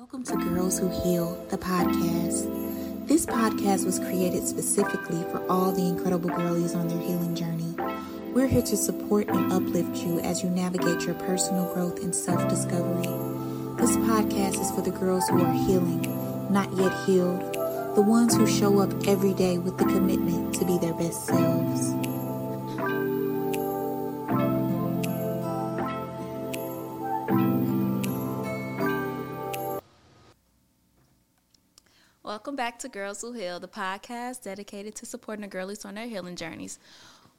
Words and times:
Welcome 0.00 0.24
to 0.24 0.36
Girls 0.36 0.78
Who 0.78 0.88
Heal, 0.88 1.34
the 1.50 1.58
podcast. 1.58 3.06
This 3.06 3.26
podcast 3.26 3.84
was 3.84 3.98
created 3.98 4.48
specifically 4.48 5.22
for 5.24 5.46
all 5.46 5.72
the 5.72 5.86
incredible 5.86 6.30
girlies 6.30 6.74
on 6.74 6.88
their 6.88 6.98
healing 6.98 7.34
journey. 7.34 7.74
We're 8.32 8.46
here 8.46 8.62
to 8.62 8.78
support 8.78 9.28
and 9.28 9.52
uplift 9.52 9.98
you 9.98 10.18
as 10.20 10.42
you 10.42 10.48
navigate 10.48 11.02
your 11.02 11.16
personal 11.16 11.70
growth 11.74 12.02
and 12.02 12.14
self 12.14 12.48
discovery. 12.48 13.12
This 13.76 13.94
podcast 13.98 14.58
is 14.58 14.70
for 14.70 14.80
the 14.80 14.90
girls 14.90 15.28
who 15.28 15.44
are 15.44 15.52
healing, 15.52 16.00
not 16.50 16.72
yet 16.72 16.94
healed, 17.04 17.52
the 17.94 18.00
ones 18.00 18.34
who 18.34 18.46
show 18.46 18.80
up 18.80 19.06
every 19.06 19.34
day 19.34 19.58
with 19.58 19.76
the 19.76 19.84
commitment 19.84 20.54
to 20.54 20.64
be 20.64 20.78
their 20.78 20.94
best 20.94 21.26
selves. 21.26 21.99
Back 32.60 32.78
to 32.78 32.90
Girls 32.90 33.22
Who 33.22 33.32
Heal, 33.32 33.58
the 33.58 33.66
podcast 33.68 34.42
dedicated 34.42 34.94
to 34.96 35.06
supporting 35.06 35.40
the 35.40 35.48
girlies 35.48 35.86
on 35.86 35.94
their 35.94 36.06
healing 36.06 36.36
journeys. 36.36 36.78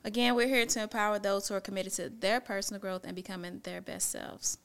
Again, 0.03 0.33
we're 0.33 0.47
here 0.47 0.65
to 0.65 0.81
empower 0.81 1.19
those 1.19 1.47
who 1.47 1.53
are 1.53 1.61
committed 1.61 1.93
to 1.93 2.09
their 2.09 2.41
personal 2.41 2.81
growth 2.81 3.03
and 3.03 3.15
becoming 3.15 3.59
their 3.63 3.81
best 3.81 4.09
selves. 4.09 4.57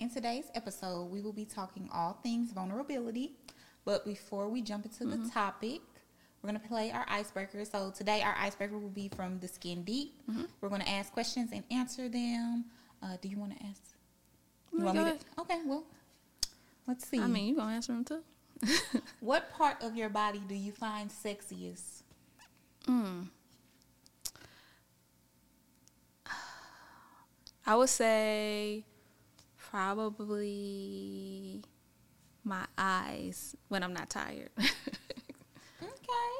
In 0.00 0.10
today's 0.10 0.46
episode, 0.56 1.04
we 1.04 1.20
will 1.20 1.32
be 1.32 1.44
talking 1.44 1.88
all 1.94 2.18
things 2.20 2.50
vulnerability. 2.50 3.36
But 3.84 4.04
before 4.04 4.48
we 4.48 4.60
jump 4.60 4.86
into 4.86 5.04
Mm-hmm. 5.04 5.22
the 5.22 5.30
topic, 5.30 5.80
we're 6.42 6.50
going 6.50 6.60
to 6.60 6.66
play 6.68 6.90
our 6.90 7.06
icebreaker. 7.08 7.64
So 7.64 7.92
today, 7.96 8.22
our 8.22 8.34
icebreaker 8.36 8.76
will 8.78 8.88
be 8.88 9.08
from 9.08 9.38
the 9.38 9.46
Skin 9.46 9.84
Deep. 9.84 10.14
Mm-hmm. 10.28 10.42
We're 10.60 10.68
going 10.68 10.80
to 10.80 10.88
ask 10.90 11.12
questions 11.12 11.50
and 11.52 11.62
answer 11.70 12.08
them. 12.08 12.64
Uh, 13.00 13.18
do 13.22 13.28
you 13.28 13.38
want 13.38 13.56
to 13.56 13.64
ask? 13.66 13.80
You 14.72 14.80
No, 14.80 14.84
want 14.86 14.98
me 14.98 15.04
to? 15.04 15.40
Okay, 15.42 15.60
well, 15.64 15.84
let's 16.88 17.06
see. 17.06 17.20
I 17.20 17.28
mean, 17.28 17.46
you're 17.46 17.56
gonna 17.58 17.74
answer 17.76 17.92
them 17.92 18.04
too? 18.04 18.22
what 19.20 19.52
part 19.52 19.82
of 19.82 19.96
your 19.96 20.08
body 20.08 20.40
do 20.46 20.54
you 20.54 20.72
find 20.72 21.10
sexiest? 21.10 22.02
Mm. 22.86 23.28
I 27.66 27.76
would 27.76 27.88
say 27.88 28.84
probably 29.56 31.62
my 32.44 32.66
eyes 32.76 33.56
when 33.68 33.82
I'm 33.82 33.92
not 33.92 34.10
tired. 34.10 34.50
Okay. 35.82 36.30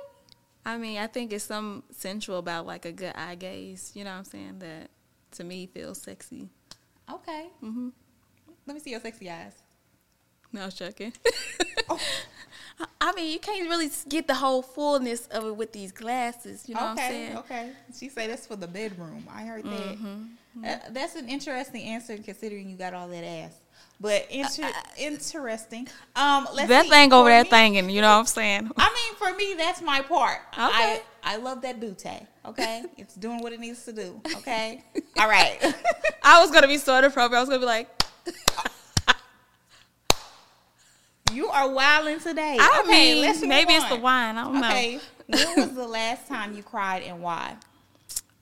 I 0.64 0.78
mean, 0.78 0.98
I 0.98 1.08
think 1.08 1.32
it's 1.32 1.44
some 1.44 1.82
sensual 1.90 2.38
about 2.38 2.66
like 2.66 2.84
a 2.84 2.92
good 2.92 3.12
eye 3.16 3.34
gaze. 3.34 3.90
You 3.94 4.04
know 4.04 4.10
what 4.12 4.18
I'm 4.18 4.24
saying? 4.24 4.58
That 4.60 4.90
to 5.32 5.44
me 5.44 5.66
feels 5.66 6.00
sexy. 6.00 6.48
Okay. 7.12 7.48
hmm 7.60 7.88
Let 8.66 8.74
me 8.74 8.80
see 8.80 8.90
your 8.90 9.00
sexy 9.00 9.28
eyes. 9.30 9.54
No, 10.52 10.62
I 10.62 10.64
was 10.66 10.74
joking. 10.74 11.12
Oh. 11.92 12.86
I 13.00 13.12
mean, 13.12 13.32
you 13.32 13.38
can't 13.38 13.68
really 13.68 13.90
get 14.08 14.26
the 14.26 14.34
whole 14.34 14.62
fullness 14.62 15.26
of 15.28 15.44
it 15.46 15.56
with 15.56 15.72
these 15.72 15.92
glasses. 15.92 16.64
You 16.66 16.74
know 16.74 16.80
what 16.80 16.90
I'm 16.90 16.98
okay, 16.98 17.08
saying? 17.08 17.36
okay. 17.38 17.70
She 17.96 18.08
said 18.08 18.30
that's 18.30 18.46
for 18.46 18.56
the 18.56 18.66
bedroom. 18.66 19.26
I 19.30 19.42
heard 19.42 19.64
that. 19.64 19.70
Mm-hmm. 19.70 20.64
Uh, 20.64 20.76
that's 20.90 21.14
an 21.16 21.28
interesting 21.28 21.82
answer 21.82 22.16
considering 22.18 22.68
you 22.68 22.76
got 22.76 22.94
all 22.94 23.08
that 23.08 23.24
ass. 23.24 23.52
But 24.00 24.26
inter- 24.30 24.68
interesting. 24.98 25.86
Um, 26.16 26.48
let's 26.52 26.68
that 26.68 26.84
see. 26.84 26.90
thing 26.90 27.12
over 27.12 27.28
there 27.28 27.44
me- 27.44 27.50
thinking, 27.50 27.88
you 27.88 28.00
know 28.00 28.10
what 28.10 28.20
I'm 28.20 28.26
saying? 28.26 28.70
I 28.76 28.88
mean, 28.92 29.14
for 29.16 29.36
me, 29.36 29.54
that's 29.56 29.80
my 29.80 30.00
part. 30.00 30.38
Okay. 30.52 30.60
I, 30.62 31.02
I 31.22 31.36
love 31.36 31.62
that 31.62 31.78
booty. 31.78 32.26
Okay, 32.44 32.82
it's 32.96 33.14
doing 33.14 33.40
what 33.42 33.52
it 33.52 33.60
needs 33.60 33.84
to 33.84 33.92
do. 33.92 34.20
Okay. 34.38 34.82
all 35.18 35.28
right. 35.28 35.58
I 36.22 36.40
was 36.40 36.50
gonna 36.50 36.66
be 36.66 36.78
so 36.78 36.98
inappropriate. 36.98 37.38
I 37.38 37.40
was 37.40 37.48
gonna 37.48 37.60
be 37.60 37.66
like, 37.66 38.02
you 41.32 41.48
are 41.48 41.68
wilding 41.70 42.20
today. 42.20 42.56
I 42.60 42.82
okay, 42.84 43.22
mean, 43.22 43.48
maybe 43.48 43.72
it's 43.74 43.84
on. 43.84 43.90
the 43.90 43.96
wine. 43.96 44.36
I 44.36 44.44
don't 44.44 44.58
Okay. 44.64 45.00
when 45.28 45.56
was 45.56 45.74
the 45.74 45.86
last 45.86 46.28
time 46.28 46.54
you 46.56 46.62
cried 46.62 47.02
and 47.02 47.22
why? 47.22 47.56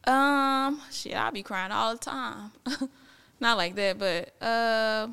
Um, 0.04 0.80
shit, 0.90 1.14
I 1.14 1.28
be 1.30 1.42
crying 1.42 1.70
all 1.72 1.92
the 1.92 1.98
time. 2.00 2.52
Not 3.40 3.58
like 3.58 3.74
that, 3.74 3.98
but 3.98 4.32
uh, 4.42 5.08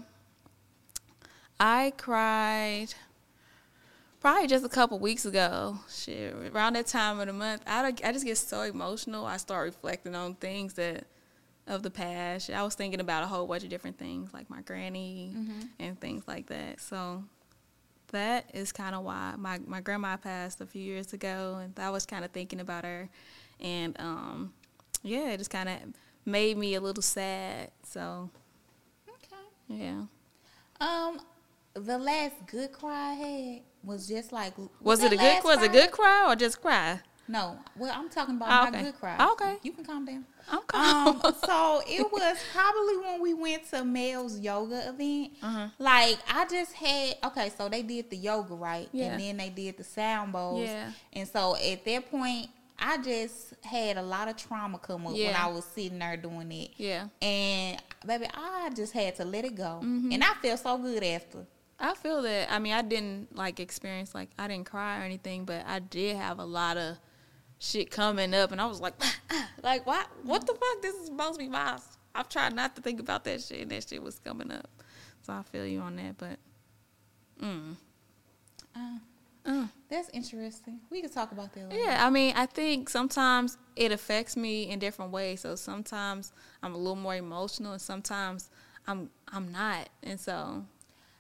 I 1.60 1.92
cried 1.98 2.94
probably 4.22 4.48
just 4.48 4.66
a 4.66 4.70
couple 4.70 4.98
weeks 5.00 5.26
ago. 5.26 5.78
Shit, 5.90 6.34
around 6.54 6.74
that 6.78 6.88
time 6.88 7.20
of 7.20 7.28
the 7.28 7.34
month, 7.34 7.62
I 7.68 7.86
I 7.88 8.12
just 8.14 8.26
get 8.26 8.38
so 8.38 8.62
emotional. 8.62 9.26
I 9.26 9.38
start 9.38 9.66
reflecting 9.66 10.16
on 10.16 10.36
things 10.36 10.74
that 10.76 11.04
of 11.68 11.84
the 11.84 11.92
past. 11.92 12.50
I 12.50 12.64
was 12.64 12.74
thinking 12.76 13.02
about 13.02 13.24
a 13.24 13.28
whole 13.28 13.46
bunch 13.46 13.64
of 13.64 13.70
different 13.70 13.98
things, 14.00 14.34
like 14.34 14.50
my 14.50 14.62
granny 14.62 15.36
and 15.80 16.00
things 16.00 16.24
like 16.28 16.48
that. 16.48 16.80
So 16.80 17.24
that 18.12 18.50
is 18.54 18.72
kind 18.72 18.96
of 18.96 19.04
why 19.04 19.36
my 19.38 19.60
my 19.66 19.82
grandma 19.82 20.18
passed 20.18 20.62
a 20.62 20.66
few 20.66 20.82
years 20.82 21.14
ago, 21.14 21.60
and 21.62 21.78
I 21.80 21.90
was 21.90 22.06
kind 22.06 22.24
of 22.26 22.32
thinking 22.32 22.60
about 22.60 22.84
her, 22.86 23.10
and 23.60 23.96
um, 24.00 24.54
yeah, 25.04 25.30
it 25.32 25.38
just 25.38 25.50
kind 25.50 25.70
of 25.70 25.78
made 26.26 26.58
me 26.58 26.76
a 26.76 26.82
little 26.82 27.04
sad. 27.04 27.72
So 27.84 28.30
Okay. 29.10 29.44
yeah, 29.84 30.04
Um, 30.80 31.20
the 31.74 31.98
last 31.98 32.36
good 32.48 32.72
cry 32.72 33.12
I 33.12 33.14
had 33.14 33.62
was 33.84 34.08
just 34.08 34.32
like. 34.32 34.54
was 34.82 35.00
that 35.00 35.12
it 35.12 35.14
a 35.14 35.18
good 35.18 35.44
was 35.44 35.58
it 35.58 35.66
a 35.66 35.68
cry? 35.68 35.74
good 35.82 35.92
cry 35.92 36.26
or 36.32 36.36
just 36.36 36.62
cry? 36.62 37.00
No. 37.28 37.60
Well, 37.76 37.94
I'm 37.94 38.10
talking 38.10 38.36
about 38.36 38.50
Oh, 38.68 38.72
my 38.72 38.84
good 38.84 38.96
cry. 38.96 39.18
Okay. 39.34 39.58
You 39.64 39.72
can 39.74 39.84
calm 39.84 40.06
down. 40.06 40.26
I'm 40.50 40.60
Um, 40.74 41.22
so 41.46 41.82
it 41.88 42.12
was 42.12 42.38
probably 42.54 42.98
when 42.98 43.22
we 43.22 43.34
went 43.34 43.70
to 43.72 43.84
Mel's 43.84 44.40
yoga 44.40 44.90
event. 44.90 45.34
Uh-huh. 45.44 45.68
Like 45.80 46.18
I 46.34 46.46
just 46.48 46.74
had 46.74 47.16
okay, 47.26 47.52
so 47.58 47.70
they 47.70 47.82
did 47.82 48.10
the 48.10 48.18
yoga 48.18 48.54
right, 48.56 48.88
Yeah. 48.92 49.12
and 49.14 49.22
then 49.22 49.38
they 49.38 49.50
did 49.50 49.78
the 49.78 49.84
sound 49.84 50.32
bowls. 50.34 50.62
Yeah. 50.68 50.92
And 51.14 51.28
so 51.28 51.56
at 51.56 51.84
that 51.86 52.10
point, 52.12 52.48
I 52.80 52.98
just 53.00 53.54
had 53.64 53.98
a 53.98 54.02
lot 54.04 54.28
of 54.28 54.38
trauma 54.38 54.78
come 54.78 55.08
up 55.08 55.14
when 55.14 55.36
I 55.36 55.48
was 55.48 55.66
sitting 55.66 55.98
there 56.00 56.16
doing 56.16 56.52
it. 56.52 56.72
yeah, 56.78 57.08
And 57.22 57.82
baby, 58.06 58.28
I 58.34 58.70
just 58.76 58.94
had 58.94 59.16
to 59.16 59.26
let 59.26 59.46
it 59.46 59.56
go, 59.56 59.82
Mm-hmm. 59.84 60.12
and 60.12 60.24
I 60.24 60.34
felt 60.42 60.60
so 60.60 60.78
good 60.78 61.04
after. 61.04 61.46
I 61.80 61.94
feel 61.96 62.22
that. 62.24 62.52
I 62.52 62.58
mean, 62.60 62.74
I 62.74 62.82
didn't 62.82 63.36
like 63.36 63.60
experience 63.60 64.14
like 64.16 64.30
I 64.40 64.48
didn't 64.48 64.66
cry 64.68 65.00
or 65.00 65.04
anything, 65.04 65.46
but 65.46 65.64
I 65.68 65.80
did 65.80 66.16
have 66.18 66.40
a 66.40 66.46
lot 66.46 66.78
of 66.78 66.98
shit 67.60 67.92
coming 67.92 68.34
up, 68.34 68.52
and 68.52 68.62
I 68.62 68.66
was 68.66 68.80
like, 68.82 68.94
like 69.64 69.86
what? 69.86 70.08
What 70.24 70.46
the 70.46 70.54
fuck? 70.54 70.82
This 70.82 70.96
is 70.96 71.08
supposed 71.08 71.34
to 71.40 71.46
be 71.46 71.50
my. 71.50 71.78
I've 72.16 72.30
tried 72.30 72.54
not 72.56 72.76
to 72.76 72.82
think 72.82 73.00
about 73.00 73.24
that 73.26 73.42
shit, 73.42 73.62
and 73.62 73.72
that 73.72 73.88
shit 73.88 74.02
was 74.02 74.20
coming 74.20 74.52
up. 74.52 74.70
So 75.22 75.34
I 75.34 75.44
feel 75.44 75.66
you 75.66 75.80
on 75.82 75.96
that, 75.98 76.18
but. 76.18 76.38
Mm. 77.44 77.76
Uh, 78.76 78.98
Uh. 79.46 79.68
that's 79.90 80.10
interesting. 80.10 80.80
We 80.90 81.02
could 81.02 81.14
talk 81.14 81.32
about 81.32 81.54
that 81.54 81.70
later. 81.70 81.82
Yeah, 81.84 82.06
I 82.06 82.10
mean, 82.10 82.34
I 82.36 82.46
think 82.48 82.90
sometimes 82.90 83.58
it 83.76 83.92
affects 83.92 84.36
me 84.36 84.70
in 84.70 84.80
different 84.80 85.12
ways. 85.12 85.42
So 85.42 85.56
sometimes 85.56 86.32
I'm 86.64 86.74
a 86.74 86.78
little 86.78 86.96
more 86.96 87.16
emotional, 87.16 87.74
and 87.74 87.82
sometimes 87.82 88.50
I'm 88.88 89.10
I'm 89.32 89.52
not, 89.52 89.90
and 90.04 90.20
so 90.20 90.66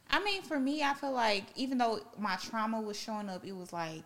I 0.09 0.24
mean, 0.24 0.42
for 0.42 0.59
me, 0.59 0.81
I 0.84 0.94
feel 0.94 1.12
like 1.12 1.44
even 1.56 1.78
though 1.78 2.00
my 2.18 2.38
trauma 2.38 2.80
was 2.81 2.98
showing 3.00 3.30
up, 3.30 3.46
it 3.46 3.52
was 3.56 3.72
like 3.74 4.04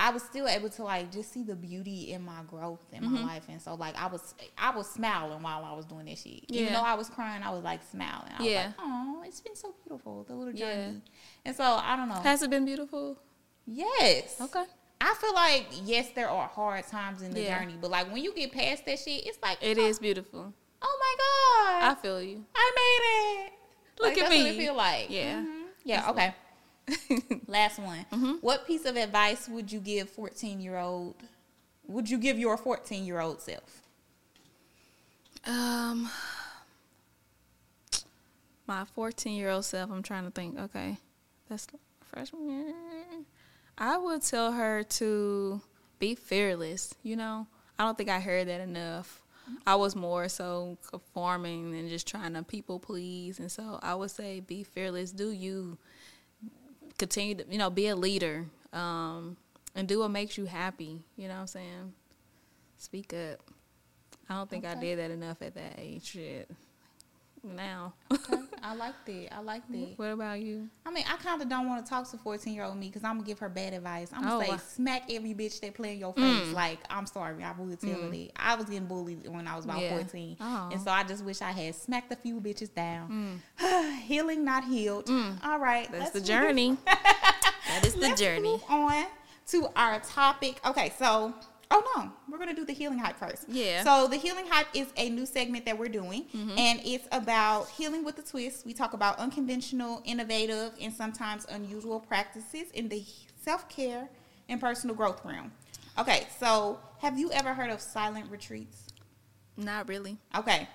I 0.00 0.10
was 0.10 0.22
still 0.22 0.46
able 0.46 0.68
to 0.70 0.84
like 0.84 1.10
just 1.10 1.32
see 1.32 1.42
the 1.42 1.56
beauty 1.56 2.12
in 2.12 2.24
my 2.24 2.42
growth 2.46 2.78
in 2.92 3.02
Mm-hmm. 3.02 3.14
my 3.14 3.22
life, 3.34 3.44
and 3.48 3.60
so 3.60 3.74
like 3.74 3.96
I 4.00 4.06
was 4.06 4.34
I 4.56 4.70
was 4.76 4.88
smiling 4.88 5.42
while 5.42 5.64
I 5.64 5.74
was 5.74 5.86
doing 5.86 6.06
this 6.06 6.22
shit. 6.22 6.44
Yeah. 6.48 6.60
Even 6.60 6.72
though 6.74 6.82
I 6.82 6.94
was 6.94 7.08
crying, 7.08 7.42
I 7.42 7.50
was 7.50 7.64
like 7.64 7.80
smiling. 7.90 8.30
I 8.38 8.42
was 8.42 8.50
Yeah. 8.50 8.66
like, 8.66 8.74
oh, 8.78 9.22
it's 9.26 9.40
been 9.40 9.56
so 9.56 9.74
beautiful, 9.84 10.24
the 10.24 10.34
little 10.34 10.54
Yeah. 10.54 10.74
journey. 10.86 11.02
And 11.44 11.56
so 11.56 11.64
I 11.64 11.96
don't 11.96 12.08
know. 12.08 12.14
has 12.16 12.42
it 12.42 12.50
been 12.50 12.64
beautiful? 12.64 13.18
yes. 13.66 14.40
Okay. 14.40 14.64
I 15.00 15.14
feel 15.20 15.34
like 15.34 15.66
yes, 15.84 16.10
there 16.14 16.28
are 16.28 16.48
hard 16.48 16.86
times 16.86 17.22
in 17.22 17.32
the 17.32 17.42
Yeah. 17.42 17.58
journey, 17.58 17.76
but 17.80 17.90
like 17.90 18.10
when 18.12 18.22
you 18.22 18.32
get 18.34 18.52
past 18.52 18.84
that 18.86 18.98
shit, 18.98 19.26
it's 19.26 19.38
like 19.42 19.58
It 19.60 19.78
oh, 19.78 19.86
is 19.86 19.98
beautiful. 19.98 20.52
Oh 20.80 20.98
my 21.04 21.80
god, 21.82 21.90
I 21.92 22.00
feel 22.00 22.22
you. 22.22 22.44
I 22.54 22.70
made 22.74 23.46
it. 23.46 23.52
Look 24.00 24.08
Like, 24.10 24.18
at 24.18 24.20
that's 24.30 24.36
What 24.36 24.44
me. 24.44 24.50
it 24.50 24.56
feel 24.56 24.74
like. 24.76 25.10
Yeah. 25.10 25.40
Mhm. 25.40 25.64
Yeah. 25.84 26.10
Okay. 26.10 26.34
Last 27.46 27.78
one. 27.78 28.06
Mm-hmm. 28.12 28.32
What 28.40 28.66
piece 28.66 28.84
of 28.84 28.96
advice 28.96 29.48
would 29.48 29.70
you 29.70 29.80
give 29.80 30.08
fourteen 30.08 30.60
year 30.60 30.78
old? 30.78 31.16
Would 31.86 32.08
you 32.10 32.18
give 32.18 32.38
your 32.38 32.56
fourteen 32.56 33.04
year 33.04 33.20
old 33.20 33.40
self? 33.40 33.82
Um, 35.46 36.10
my 38.66 38.84
14 38.84 39.34
year 39.34 39.50
old 39.50 39.64
self, 39.64 39.90
I'm 39.90 40.02
trying 40.02 40.24
to 40.24 40.30
think, 40.30 40.58
okay, 40.58 40.98
that's 41.48 41.66
freshman 42.04 42.50
year. 42.50 42.74
I 43.78 43.96
would 43.96 44.22
tell 44.22 44.52
her 44.52 44.82
to 44.82 45.60
be 45.98 46.14
fearless, 46.14 46.94
you 47.02 47.16
know? 47.16 47.46
I 47.78 47.84
don't 47.84 47.96
think 47.96 48.10
I 48.10 48.20
heard 48.20 48.48
that 48.48 48.60
enough. 48.60 49.22
I 49.66 49.76
was 49.76 49.96
more 49.96 50.28
so 50.28 50.76
conforming 50.90 51.74
and 51.74 51.88
just 51.88 52.06
trying 52.06 52.34
to 52.34 52.42
people 52.42 52.78
please. 52.78 53.38
And 53.38 53.50
so 53.50 53.78
I 53.82 53.94
would 53.94 54.10
say 54.10 54.40
be 54.40 54.62
fearless, 54.62 55.12
do 55.12 55.30
you. 55.30 55.78
Continue 56.98 57.36
to, 57.36 57.44
you 57.50 57.58
know, 57.58 57.70
be 57.70 57.88
a 57.88 57.96
leader 57.96 58.46
um, 58.72 59.36
and 59.74 59.86
do 59.86 60.00
what 60.00 60.10
makes 60.10 60.36
you 60.36 60.46
happy. 60.46 61.00
You 61.16 61.28
know 61.28 61.34
what 61.34 61.40
I'm 61.40 61.46
saying? 61.46 61.92
Speak 62.76 63.14
up. 63.14 63.40
I 64.28 64.34
don't 64.34 64.50
think 64.50 64.66
I 64.66 64.74
did 64.74 64.98
that 64.98 65.10
enough 65.10 65.40
at 65.40 65.54
that 65.54 65.74
age. 65.78 66.04
Shit. 66.04 66.50
Now. 67.54 67.92
Okay, 68.12 68.36
I 68.62 68.74
like 68.74 68.94
that. 69.06 69.34
I 69.34 69.40
like 69.40 69.62
that. 69.68 69.92
what 69.96 70.10
about 70.12 70.40
you? 70.40 70.68
I 70.86 70.90
mean, 70.90 71.04
I 71.08 71.16
kind 71.16 71.40
of 71.42 71.48
don't 71.48 71.66
want 71.66 71.84
to 71.84 71.88
talk 71.88 72.10
to 72.10 72.18
14 72.18 72.52
year 72.54 72.64
old 72.64 72.76
me 72.76 72.86
because 72.88 73.04
I'm 73.04 73.16
gonna 73.16 73.26
give 73.26 73.38
her 73.40 73.48
bad 73.48 73.72
advice. 73.74 74.10
I'm 74.12 74.22
gonna 74.22 74.36
Oh, 74.36 74.56
say, 74.56 74.62
smack 74.74 75.10
every 75.10 75.34
bitch 75.34 75.60
that 75.60 75.74
play 75.74 75.92
in 75.94 75.98
your 76.00 76.14
mm. 76.14 76.40
face. 76.44 76.54
Like, 76.54 76.78
I'm 76.90 77.06
sorry, 77.06 77.42
I 77.42 77.52
would 77.58 77.80
tell 77.80 77.90
her 78.00 78.08
that. 78.08 78.30
I 78.36 78.54
was 78.56 78.66
getting 78.66 78.86
bullied 78.86 79.26
when 79.28 79.46
I 79.46 79.56
was 79.56 79.64
about 79.64 79.80
Yeah. 79.80 79.96
14, 79.96 80.36
Oh. 80.40 80.68
and 80.72 80.80
so 80.80 80.90
I 80.90 81.04
just 81.04 81.24
wish 81.24 81.40
I 81.42 81.50
had 81.52 81.74
smacked 81.74 82.12
a 82.12 82.16
few 82.16 82.40
bitches 82.40 82.72
down. 82.74 83.40
Mm. 83.60 83.98
Healing, 84.02 84.44
not 84.44 84.64
healed. 84.64 85.08
All 85.44 85.58
right, 85.58 85.90
That's 85.90 86.10
the 86.10 86.20
journey. 86.20 86.76
that 86.86 87.82
is 87.84 87.94
the 87.94 88.00
let's 88.00 88.20
journey. 88.20 88.42
Move 88.52 88.64
on 88.68 89.04
to 89.48 89.68
our 89.76 90.00
topic. 90.00 90.60
Okay, 90.66 90.92
so 90.98 91.34
oh 91.70 91.82
no, 91.96 92.10
we're 92.28 92.38
gonna 92.38 92.54
do 92.54 92.64
the 92.64 92.72
healing 92.72 92.98
hype 92.98 93.18
first. 93.18 93.44
Yeah. 93.48 93.84
So 93.84 94.08
the 94.08 94.16
healing 94.16 94.46
hype 94.48 94.68
is 94.74 94.88
a 94.96 95.10
new 95.10 95.26
segment 95.26 95.64
that 95.66 95.78
we're 95.78 95.88
doing, 95.88 96.24
mm-hmm. 96.34 96.58
and 96.58 96.80
it's 96.84 97.06
about 97.12 97.68
healing 97.70 98.04
with 98.04 98.18
a 98.18 98.22
twist. 98.22 98.64
We 98.64 98.72
talk 98.72 98.92
about 98.92 99.18
unconventional, 99.18 100.02
innovative, 100.04 100.72
and 100.80 100.92
sometimes 100.92 101.46
unusual 101.50 102.00
practices 102.00 102.70
in 102.74 102.88
the 102.88 103.04
self 103.42 103.68
care 103.68 104.08
and 104.48 104.60
personal 104.60 104.96
growth 104.96 105.24
realm. 105.24 105.52
Okay, 105.98 106.26
so 106.38 106.78
have 106.98 107.18
you 107.18 107.30
ever 107.32 107.54
heard 107.54 107.70
of 107.70 107.80
silent 107.80 108.30
retreats? 108.30 108.86
Not 109.56 109.88
really. 109.88 110.16
Okay. 110.36 110.68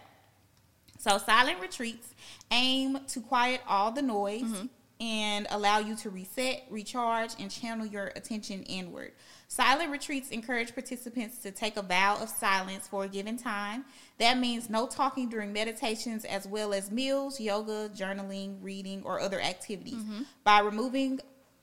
So 0.99 1.17
silent 1.17 1.59
retreats 1.59 2.13
aim 2.51 2.99
to 3.09 3.21
quiet 3.21 3.61
all 3.67 3.91
the 3.91 4.01
noise 4.01 4.43
mm-hmm. 4.43 4.65
and 5.01 5.47
allow 5.49 5.79
you 5.79 5.95
to 5.97 6.09
reset, 6.09 6.63
recharge, 6.69 7.31
and 7.39 7.49
channel 7.49 7.85
your 7.85 8.07
attention 8.15 8.63
inward. 8.63 9.11
Silent 9.53 9.91
retreats 9.91 10.31
encourage 10.31 10.73
participants 10.73 11.37
to 11.37 11.51
take 11.51 11.77
a 11.77 11.83
vow 11.83 12.17
of 12.19 12.27
silence 12.27 12.87
for 12.87 13.03
a 13.03 13.07
given 13.07 13.37
time. 13.37 13.85
That 14.17 14.39
means 14.39 14.67
no 14.67 14.87
talking 14.87 15.29
during 15.29 15.53
meditations, 15.53 16.25
as 16.25 16.47
well 16.47 16.73
as 16.73 16.89
meals, 16.89 17.39
yoga, 17.39 17.91
journaling, 17.95 18.57
reading, 18.63 19.03
or 19.05 19.19
other 19.19 19.39
activities. 19.39 19.93
Mm-hmm. 19.93 20.21
By 20.43 20.61
removing 20.61 21.19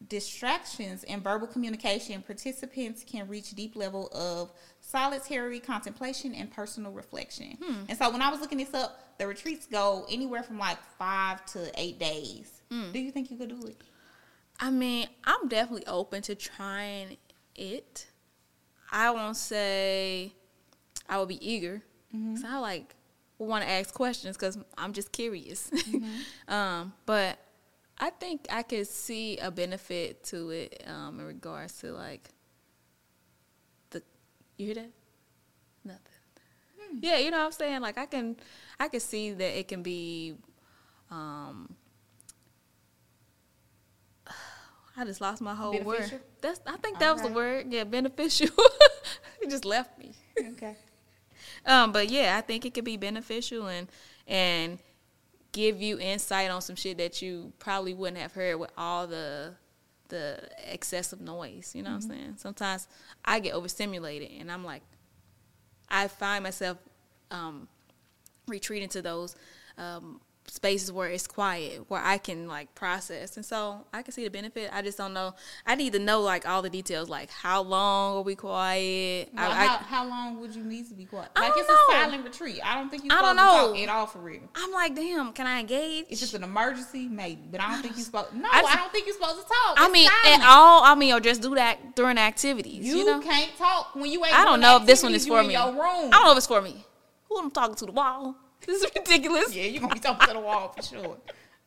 distractions 0.06 1.02
and 1.02 1.25
verbal 1.25 1.48
communication, 1.48 2.22
participants 2.22 3.04
can 3.04 3.26
reach 3.26 3.56
deep 3.56 3.75
level 3.75 4.06
of 4.12 4.52
solitary 4.78 5.58
contemplation 5.58 6.32
and 6.32 6.48
personal 6.48 6.93
reflection. 6.93 7.58
Hmm. 7.60 7.86
And 7.88 7.98
so 7.98 8.08
when 8.08 8.22
I 8.22 8.31
was 8.31 8.38
looking 8.40 8.58
this 8.58 8.72
up, 8.72 9.19
the 9.19 9.26
retreats 9.26 9.66
go 9.66 10.06
anywhere 10.08 10.44
from 10.44 10.60
like 10.60 10.78
five 10.96 11.44
to 11.46 11.72
eight 11.75 11.98
days. 11.98 12.62
Hmm. 12.70 12.93
Do 12.93 13.00
you 13.00 13.10
think 13.10 13.32
you 13.32 13.36
could 13.36 13.48
do 13.48 13.66
it? 13.66 13.82
I 14.60 14.70
mean, 14.70 15.08
I'm 15.25 15.48
definitely 15.48 15.88
open 15.88 16.22
to 16.22 16.36
trying 16.36 17.16
it. 17.60 18.06
I 18.90 19.10
won't 19.10 19.36
say 19.36 20.32
I 21.08 21.18
will 21.18 21.26
be 21.26 21.44
eager. 21.46 21.82
So 22.40 22.48
I 22.48 22.58
like 22.58 22.96
want 23.38 23.64
to 23.64 23.70
ask 23.70 23.94
questions 23.94 24.36
because 24.36 24.58
I'm 24.76 24.92
just 24.92 25.12
curious. 25.12 25.70
um, 26.48 26.92
but 27.06 27.38
I 27.98 28.10
think 28.10 28.46
I 28.50 28.62
could 28.62 28.86
see 28.86 29.38
a 29.38 29.50
benefit 29.50 30.24
to 30.24 30.50
it 30.50 30.82
um, 30.86 31.20
in 31.20 31.26
regards 31.26 31.78
to 31.80 31.92
like 31.92 32.28
the. 33.90 34.02
You 34.56 34.66
hear 34.66 34.74
that? 34.76 34.90
Nothing. 35.84 36.02
Yeah, 37.00 37.18
you 37.18 37.30
know 37.30 37.38
what 37.38 37.46
I'm 37.46 37.52
saying. 37.52 37.80
Like 37.80 37.98
I 37.98 38.06
can, 38.06 38.36
I 38.78 38.88
can 38.88 39.00
see 39.00 39.32
that 39.32 39.58
it 39.58 39.68
can 39.68 39.82
be. 39.82 40.34
Um, 41.10 41.76
I 44.96 45.04
just 45.04 45.20
lost 45.20 45.40
my 45.40 45.54
whole 45.54 45.81
word. 45.82 46.20
That's 46.40 46.60
I 46.66 46.76
think 46.76 46.98
that 46.98 47.12
was 47.12 47.22
the 47.22 47.32
word. 47.32 47.66
Yeah, 47.70 47.84
beneficial. 47.84 48.48
it 49.40 49.50
just 49.50 49.64
left 49.64 49.98
me. 49.98 50.14
Okay. 50.38 50.76
Um, 51.66 51.92
but 51.92 52.10
yeah, 52.10 52.37
I 52.37 52.40
think 52.40 52.64
it 52.64 52.75
could 52.75 52.84
be 52.84 52.96
beneficial 52.96 53.69
and 53.69 53.88
and 54.26 54.78
give 55.52 55.81
you 55.81 55.98
insight 55.98 56.50
on 56.50 56.62
some 56.62 56.76
shit 56.76 56.98
that 56.98 57.20
you 57.22 57.52
probably 57.58 57.94
wouldn't 57.94 58.19
have 58.19 58.32
heard 58.32 58.56
with 58.56 58.70
all 58.76 59.06
the 59.06 59.54
the 60.08 60.40
excessive 60.70 61.20
noise. 61.20 61.72
You 61.75 61.82
know 61.82 61.90
what 61.90 61.96
I'm 62.04 62.10
saying? 62.10 62.34
Sometimes 62.36 62.88
I 63.25 63.40
get 63.40 63.54
overstimulated 63.54 64.31
and 64.40 64.50
I'm 64.50 64.64
like, 64.64 64.82
I 65.88 66.08
find 66.08 66.44
myself 66.44 66.78
um, 67.31 67.69
retreating 68.46 68.88
to 68.90 69.02
those 69.02 69.36
um, 69.78 70.20
spaces 70.50 70.91
where 70.91 71.08
it's 71.08 71.26
quiet, 71.26 71.85
where 71.88 72.02
I 72.02 72.19
can 72.19 72.49
like 72.49 72.75
process, 72.75 73.37
and 73.37 73.47
so 73.47 73.87
I 73.93 74.02
can 74.02 74.12
see 74.12 74.25
the 74.25 74.31
benefit. 74.31 74.70
I 74.73 74.82
just 74.82 74.99
don't 74.99 75.14
know. 75.14 75.35
I 75.67 75.75
need 75.76 75.93
to 75.93 75.99
know 75.99 76.20
like 76.20 76.47
all 76.47 76.61
the 76.62 76.70
details, 76.70 77.08
like 77.08 77.31
how 77.31 77.62
long 77.62 78.17
are 78.19 78.23
we 78.23 78.35
quiet? 78.35 79.31
Well, 79.32 79.50
I, 79.50 79.55
how, 79.55 79.75
I, 79.75 79.79
how 79.79 80.08
long 80.08 80.41
would 80.41 80.55
you 80.55 80.64
need 80.64 80.88
to 80.88 80.94
be 80.94 81.05
quiet? 81.05 81.31
I 81.37 81.49
Like 81.49 81.52
it's 81.56 81.69
know. 81.69 81.75
a 81.75 81.93
silent 81.93 82.25
retreat. 82.25 82.61
I 82.64 82.75
don't 82.75 82.91
think 82.91 83.05
you 83.05 83.11
I 83.12 83.23
don't 83.23 83.37
know. 83.37 83.73
talk 83.73 83.79
at 83.79 83.88
all 83.88 84.06
for 84.06 84.19
real. 84.19 84.43
I'm 84.55 84.73
like, 84.73 84.94
damn, 84.94 85.32
can 85.32 85.47
I 85.47 85.61
engage? 85.61 86.06
It's 86.11 86.20
just 86.20 86.35
an 86.35 86.43
emergency, 86.44 87.06
maybe, 87.08 87.43
but 87.50 87.61
I 87.61 87.73
don't 87.73 87.82
think 87.82 87.96
you're 87.96 88.05
supposed. 88.11 88.35
No, 88.35 88.49
I 88.50 88.62
I, 88.67 88.76
don't 88.76 88.93
think 88.93 89.06
you're 89.06 89.14
supposed 89.14 89.41
to 89.43 89.44
talk. 89.46 89.76
I 89.76 89.88
mean, 89.91 90.08
silent. 90.08 90.43
at 90.43 90.49
all. 90.50 90.82
I 90.85 90.94
mean, 90.94 91.14
or 91.14 91.20
just 91.20 91.43
do 91.43 91.55
that 91.55 91.94
during 91.96 92.19
activities. 92.19 92.85
You, 92.87 92.96
You, 92.99 93.05
know, 93.06 93.20
can't 93.20 93.56
talk 93.56 93.94
when 93.94 94.11
you 94.11 94.25
ain't. 94.25 94.38
I 94.38 94.44
don't 94.44 94.61
know 94.61 94.76
if 94.79 94.87
this 94.87 95.03
one 95.03 95.14
is 95.14 95.26
for 95.26 95.43
me. 95.43 95.53
Your 95.53 95.62
I 95.62 96.08
don't 96.11 96.25
know 96.25 96.32
if 96.32 96.38
it's 96.38 96.46
for 96.46 96.61
me. 96.61 96.85
Who 97.29 97.38
am 97.38 97.46
I 97.46 97.50
talking 97.50 97.76
to? 97.76 97.87
The 97.87 97.93
wall. 97.93 98.35
This 98.66 98.82
is 98.82 98.90
ridiculous. 98.94 99.54
Yeah, 99.54 99.64
you're 99.64 99.80
gonna 99.80 99.94
be 99.94 100.00
talking 100.00 100.26
to 100.28 100.34
the 100.34 100.40
wall 100.40 100.68
for 100.76 100.82
sure. 100.82 101.16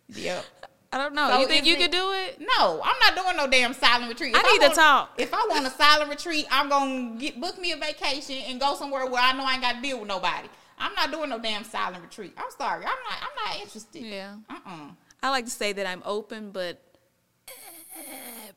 Yep. 0.09 0.45
I 0.91 0.97
don't 0.97 1.15
know. 1.15 1.27
So 1.27 1.39
you 1.39 1.47
think 1.47 1.65
you 1.65 1.73
it- 1.75 1.79
could 1.81 1.91
do 1.91 2.11
it? 2.11 2.39
No, 2.39 2.79
I'm 2.83 2.99
not 2.99 3.15
doing 3.15 3.35
no 3.35 3.47
damn 3.49 3.73
silent 3.73 4.09
retreat. 4.09 4.35
I 4.37 4.41
need 4.43 4.59
to 4.59 4.67
want- 4.67 4.75
talk. 4.75 5.15
If 5.17 5.33
I 5.33 5.45
want 5.49 5.65
a 5.65 5.71
silent 5.71 6.09
retreat, 6.09 6.45
I'm 6.51 6.69
gonna 6.69 7.17
get 7.19 7.41
book 7.41 7.59
me 7.59 7.71
a 7.71 7.77
vacation 7.77 8.35
and 8.47 8.59
go 8.59 8.75
somewhere 8.75 9.05
where 9.07 9.21
I 9.21 9.33
know 9.33 9.43
I 9.43 9.53
ain't 9.53 9.61
got 9.61 9.75
to 9.75 9.81
deal 9.81 9.99
with 9.99 10.07
nobody. 10.07 10.47
I'm 10.77 10.93
not 10.93 11.11
doing 11.11 11.29
no 11.29 11.39
damn 11.39 11.63
silent 11.63 12.03
retreat. 12.03 12.33
I'm 12.37 12.51
sorry. 12.57 12.85
I'm 12.85 12.91
not. 12.91 13.17
I'm 13.21 13.45
not 13.53 13.61
interested. 13.61 14.03
Yeah. 14.03 14.35
Uh. 14.49 14.59
uh 14.65 14.87
I 15.23 15.29
like 15.29 15.45
to 15.45 15.51
say 15.51 15.73
that 15.73 15.87
I'm 15.87 16.03
open, 16.05 16.51
but 16.51 16.79
eh, 17.47 17.51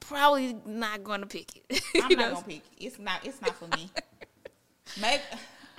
probably 0.00 0.56
not 0.66 1.04
going 1.04 1.20
to 1.20 1.26
pick 1.26 1.62
it. 1.70 1.80
I'm 1.94 2.00
not 2.02 2.10
know? 2.18 2.32
gonna 2.34 2.46
pick. 2.46 2.56
it. 2.78 2.84
It's 2.84 2.98
not. 2.98 3.24
It's 3.24 3.40
not 3.40 3.54
for 3.56 3.68
me. 3.76 3.88
Maybe. 5.00 5.22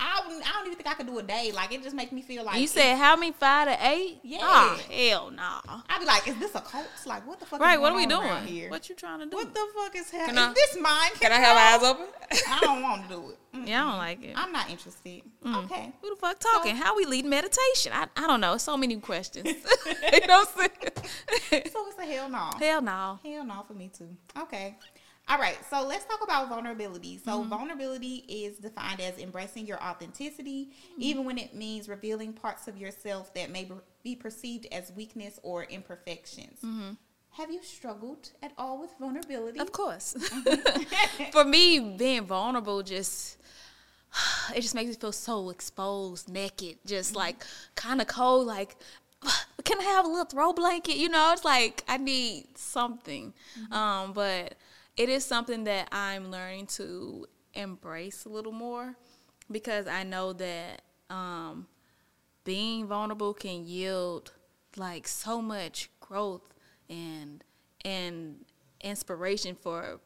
I 0.00 0.20
don't, 0.28 0.42
I 0.48 0.52
don't 0.52 0.66
even 0.66 0.76
think 0.76 0.88
I 0.88 0.94
could 0.94 1.06
do 1.06 1.18
a 1.18 1.22
day. 1.22 1.50
Like 1.54 1.72
it 1.72 1.82
just 1.82 1.96
makes 1.96 2.12
me 2.12 2.22
feel 2.22 2.44
like 2.44 2.60
You 2.60 2.66
said 2.66 2.96
how 2.96 3.16
many? 3.16 3.32
Five 3.32 3.68
to 3.68 3.86
eight? 3.88 4.18
Yeah. 4.22 4.38
Oh, 4.42 4.80
hell 4.90 5.30
no. 5.30 5.58
I'd 5.88 6.00
be 6.00 6.06
like, 6.06 6.26
is 6.26 6.36
this 6.38 6.54
a 6.54 6.60
cult? 6.60 6.86
Like 7.06 7.26
what 7.26 7.40
the 7.40 7.46
fuck? 7.46 7.60
Right, 7.60 7.74
Is 7.74 7.80
what 7.80 7.92
are 7.92 7.96
we 7.96 8.06
doing? 8.06 8.44
here? 8.46 8.70
What 8.70 8.88
you 8.88 8.94
trying 8.94 9.20
to 9.20 9.26
do? 9.26 9.36
What 9.36 9.54
the 9.54 9.66
fuck 9.74 9.94
is 9.96 10.10
happening? 10.10 10.36
Can 10.36 10.50
Is 10.50 10.54
this 10.54 10.78
mine? 10.80 11.10
Can 11.20 11.32
I 11.32 11.36
have 11.36 11.56
my 11.56 11.62
eyes 11.62 11.82
open? 11.92 12.06
I 12.48 12.60
don't 12.60 12.82
want 12.82 13.08
to 13.08 13.14
do 13.14 13.30
it. 13.30 13.38
Mm. 13.56 13.66
yeah, 13.68 13.84
I 13.84 13.88
don't 13.88 13.98
like 13.98 14.24
it. 14.24 14.32
I'm 14.36 14.52
not 14.52 14.70
interested. 14.70 15.22
Mm. 15.44 15.64
Okay. 15.64 15.92
Who 16.02 16.10
the 16.10 16.16
fuck 16.16 16.38
talking? 16.38 16.76
How 16.76 16.96
we 16.96 17.04
lead 17.06 17.24
meditation? 17.24 17.92
I, 17.92 18.06
I 18.16 18.26
don't 18.26 18.40
know. 18.40 18.56
So 18.58 18.76
many 18.76 18.96
questions. 18.96 19.46
you 19.46 20.26
know 20.26 20.44
what 20.44 20.48
I'm 20.58 20.68
saying? 21.50 21.62
So 21.72 21.86
it's 21.88 21.98
a 21.98 22.04
hell 22.04 22.28
no. 22.28 22.50
Hell 22.58 22.82
no. 22.82 23.18
Hell 23.24 23.44
no 23.44 23.64
for 23.66 23.74
me 23.74 23.90
too. 23.96 24.08
Okay. 24.38 24.76
All 25.28 25.38
right. 25.38 25.58
So 25.68 25.86
let's 25.86 26.04
talk 26.06 26.22
about 26.22 26.48
vulnerability. 26.48 27.18
So 27.22 27.40
mm-hmm. 27.40 27.50
vulnerability 27.50 28.24
is 28.28 28.58
defined 28.58 29.00
as 29.00 29.18
embracing 29.18 29.66
your 29.66 29.82
authenticity, 29.82 30.66
mm-hmm. 30.66 31.02
even 31.02 31.24
when 31.24 31.38
it 31.38 31.54
means 31.54 31.88
revealing 31.88 32.32
parts 32.32 32.66
of 32.66 32.78
yourself 32.78 33.34
that 33.34 33.50
may 33.50 33.70
be 34.02 34.16
perceived 34.16 34.66
as 34.72 34.90
weakness 34.92 35.38
or 35.42 35.64
imperfections. 35.64 36.60
Mm-hmm. 36.64 36.92
Have 37.32 37.52
you 37.52 37.62
struggled 37.62 38.30
at 38.42 38.52
all 38.56 38.80
with 38.80 38.90
vulnerability? 38.98 39.60
Of 39.60 39.70
course. 39.70 40.16
For 41.32 41.44
me, 41.44 41.78
being 41.78 42.24
vulnerable 42.24 42.82
just 42.82 43.38
it 44.54 44.60
just 44.60 44.74
makes 44.74 44.88
me 44.88 44.94
feel 44.94 45.12
so 45.12 45.50
exposed, 45.50 46.28
naked, 46.28 46.78
just 46.86 47.14
like 47.14 47.44
kind 47.74 48.00
of 48.00 48.06
cold. 48.06 48.46
Like, 48.46 48.76
can 49.64 49.78
I 49.80 49.84
have 49.84 50.04
a 50.04 50.08
little 50.08 50.24
throw 50.24 50.52
blanket? 50.52 50.96
You 50.96 51.08
know, 51.08 51.32
it's 51.32 51.44
like 51.44 51.84
I 51.88 51.96
need 51.96 52.46
something. 52.56 53.34
Um, 53.70 54.12
but 54.12 54.54
it 54.98 55.08
is 55.08 55.24
something 55.24 55.64
that 55.64 55.88
I'm 55.92 56.30
learning 56.30 56.66
to 56.66 57.26
embrace 57.54 58.24
a 58.24 58.28
little 58.28 58.52
more 58.52 58.96
because 59.50 59.86
I 59.86 60.02
know 60.02 60.32
that 60.34 60.82
um, 61.08 61.68
being 62.44 62.86
vulnerable 62.86 63.32
can 63.32 63.64
yield 63.64 64.32
like 64.76 65.08
so 65.08 65.40
much 65.40 65.88
growth 66.00 66.52
and 66.90 67.42
and 67.84 68.44
inspiration 68.80 69.54
for 69.54 70.00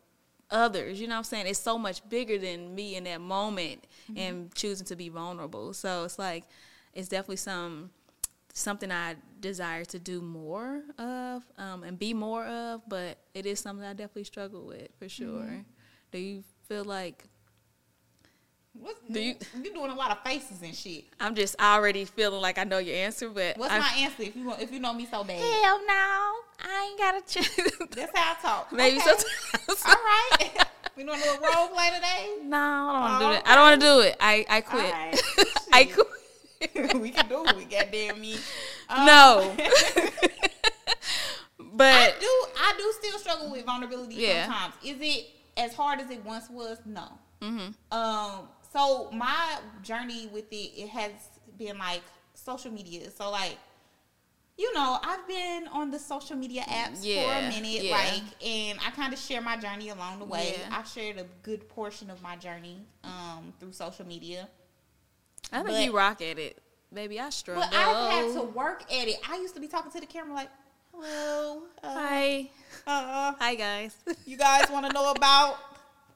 others. 0.50 1.00
You 1.00 1.08
know 1.08 1.14
what 1.14 1.18
I'm 1.18 1.25
saying? 1.25 1.46
It's 1.46 1.58
so 1.58 1.78
much 1.78 2.06
bigger 2.08 2.38
than 2.38 2.75
me 2.75 2.94
in 2.94 3.04
that 3.04 3.20
moment 3.20 3.87
and 4.14 4.54
choosing 4.54 4.87
to 4.87 4.96
be 4.96 5.08
vulnerable. 5.08 5.72
So 5.72 6.04
it's 6.04 6.18
like 6.18 6.44
it's 6.92 7.08
definitely 7.08 7.37
some 7.37 7.90
something 8.52 8.92
I 8.92 9.16
desire 9.42 9.84
to 9.84 9.99
do 9.99 10.22
more 10.22 10.80
of 10.99 11.42
um, 11.58 11.82
and 11.82 11.99
be 11.99 12.14
more 12.14 12.46
of, 12.46 12.80
but 12.88 13.18
it 13.34 13.44
is 13.44 13.61
something 13.61 13.84
I 13.84 13.92
definitely 13.92 14.25
struggle 14.25 14.64
with 14.66 14.88
for 14.99 15.08
sure. 15.08 15.64
Do 16.11 16.18
you 16.18 16.42
feel 16.68 16.84
like 16.84 17.25
What's, 18.75 18.99
Do 19.11 19.20
you- 19.20 19.37
you're 19.62 19.75
doing 19.75 19.90
a 19.90 19.94
lot 19.94 20.11
of 20.12 20.22
faces 20.22 20.62
and 20.62 20.75
shit. 20.75 21.04
I'm 21.20 21.34
just 21.34 21.61
already 21.61 22.06
feeling 22.06 22.40
like 22.40 22.56
I 22.56 22.64
know 22.64 22.78
your 22.78 22.96
answer, 22.96 23.28
but 23.28 23.58
What's 23.58 23.70
I, 23.70 23.78
my 23.80 23.92
answer 23.99 24.22
if 24.22 24.34
you 24.34 24.44
want, 24.46 24.62
if 24.62 24.72
you 24.72 24.80
know 24.80 24.94
me 24.94 25.04
so 25.04 25.22
bad? 25.22 25.38
hell 25.38 25.78
no, 25.87 26.32
I 26.64 26.88
ain't 26.88 26.99
got 26.99 27.14
a 27.16 27.20
chance. 27.20 27.70
That's 27.94 28.16
how 28.18 28.32
I 28.32 28.40
talk. 28.40 28.72
Maybe 28.72 28.96
Okay. 28.96 29.04
sometimes. 29.04 29.84
All 29.84 29.92
right. 29.94 30.66
we 30.96 31.04
doing 31.04 31.18
a 31.18 31.20
little 31.22 31.40
role 31.40 31.68
play 31.68 31.90
today. 31.94 32.37
No, 32.44 32.56
I 32.56 32.92
don't 32.92 33.00
want 33.02 33.20
to 33.20 33.26
do 33.26 33.32
that. 33.32 33.42
I 33.46 33.54
don't 33.54 33.62
want 33.62 33.80
to 33.80 33.87
do 33.87 34.00
it. 34.08 34.16
I 34.18 34.46
I 34.49 34.61
quit. 34.62 34.90
right. 34.90 35.22
I 35.72 35.84
quit. 35.84 36.06
we 37.02 37.11
can 37.11 37.28
do 37.28 37.44
it. 37.44 37.56
We 37.56 37.64
goddamn 37.66 38.20
me. 38.22 38.37
Um, 38.92 39.06
no. 39.06 39.56
but 41.75 41.94
I 41.94 42.12
do. 42.20 42.46
I 42.58 42.75
do 42.76 42.92
still 43.00 43.18
struggle 43.18 43.50
with 43.50 43.64
vulnerability 43.64 44.16
Yeah. 44.16 44.44
sometimes. 44.46 44.75
Is 44.84 44.96
it 45.00 45.26
as 45.56 45.75
hard 45.75 46.00
as 46.00 46.11
it 46.11 46.25
once 46.25 46.49
was? 46.50 46.78
No. 46.84 47.08
Mm-hmm. 47.40 47.96
Um. 47.99 48.49
So 48.72 49.11
my 49.12 49.58
journey 49.82 50.28
with 50.32 50.50
it, 50.52 50.70
it 50.82 50.88
has 50.88 51.12
been 51.58 51.78
like 51.78 52.02
social 52.34 52.70
media. 52.70 53.11
So 53.11 53.30
like, 53.30 53.58
you 54.56 54.72
know, 54.75 54.99
I've 55.02 55.26
been 55.28 55.68
on 55.68 55.90
the 55.90 55.99
social 55.99 56.37
media 56.37 56.62
apps 56.62 56.99
for 57.02 57.32
a 57.32 57.49
minute, 57.49 57.84
yeah. 57.84 57.96
like, 57.96 58.22
and 58.46 58.78
I 58.87 58.90
kind 58.90 59.12
of 59.12 59.18
share 59.18 59.40
my 59.40 59.56
journey 59.56 59.90
along 59.90 60.18
the 60.20 60.25
way. 60.25 60.54
Yeah. 60.58 60.76
I've 60.78 60.88
shared 60.88 61.18
a 61.18 61.26
good 61.42 61.68
portion 61.68 62.11
of 62.11 62.22
my 62.22 62.37
journey 62.37 62.78
um 63.04 63.52
through 63.61 63.72
social 63.72 64.06
media. 64.06 64.49
I 65.52 65.56
think 65.62 65.68
but- 65.68 65.84
you 65.84 65.96
rock 65.96 66.22
at 66.22 66.38
it, 66.38 66.58
baby. 66.94 67.18
I 67.20 67.30
struggle. 67.30 67.62
But 67.62 67.75
I've 67.76 68.12
had 68.12 68.34
to 68.34 68.42
work 68.42 68.82
at 68.92 69.08
it. 69.08 69.16
I 69.28 69.37
used 69.37 69.54
to 69.54 69.61
be 69.61 69.68
talking 69.68 69.90
to 69.92 70.00
the 70.00 70.06
camera 70.06 70.34
like, 70.34 70.49
"Hello, 70.94 71.62
uh, 71.82 71.94
Hi, 71.94 72.50
uh, 72.87 73.32
hi 73.38 73.54
guys. 73.54 73.96
you 74.26 74.37
guys 74.37 74.70
want 74.70 74.87
to 74.87 74.92
know 74.92 75.11
about 75.12 75.56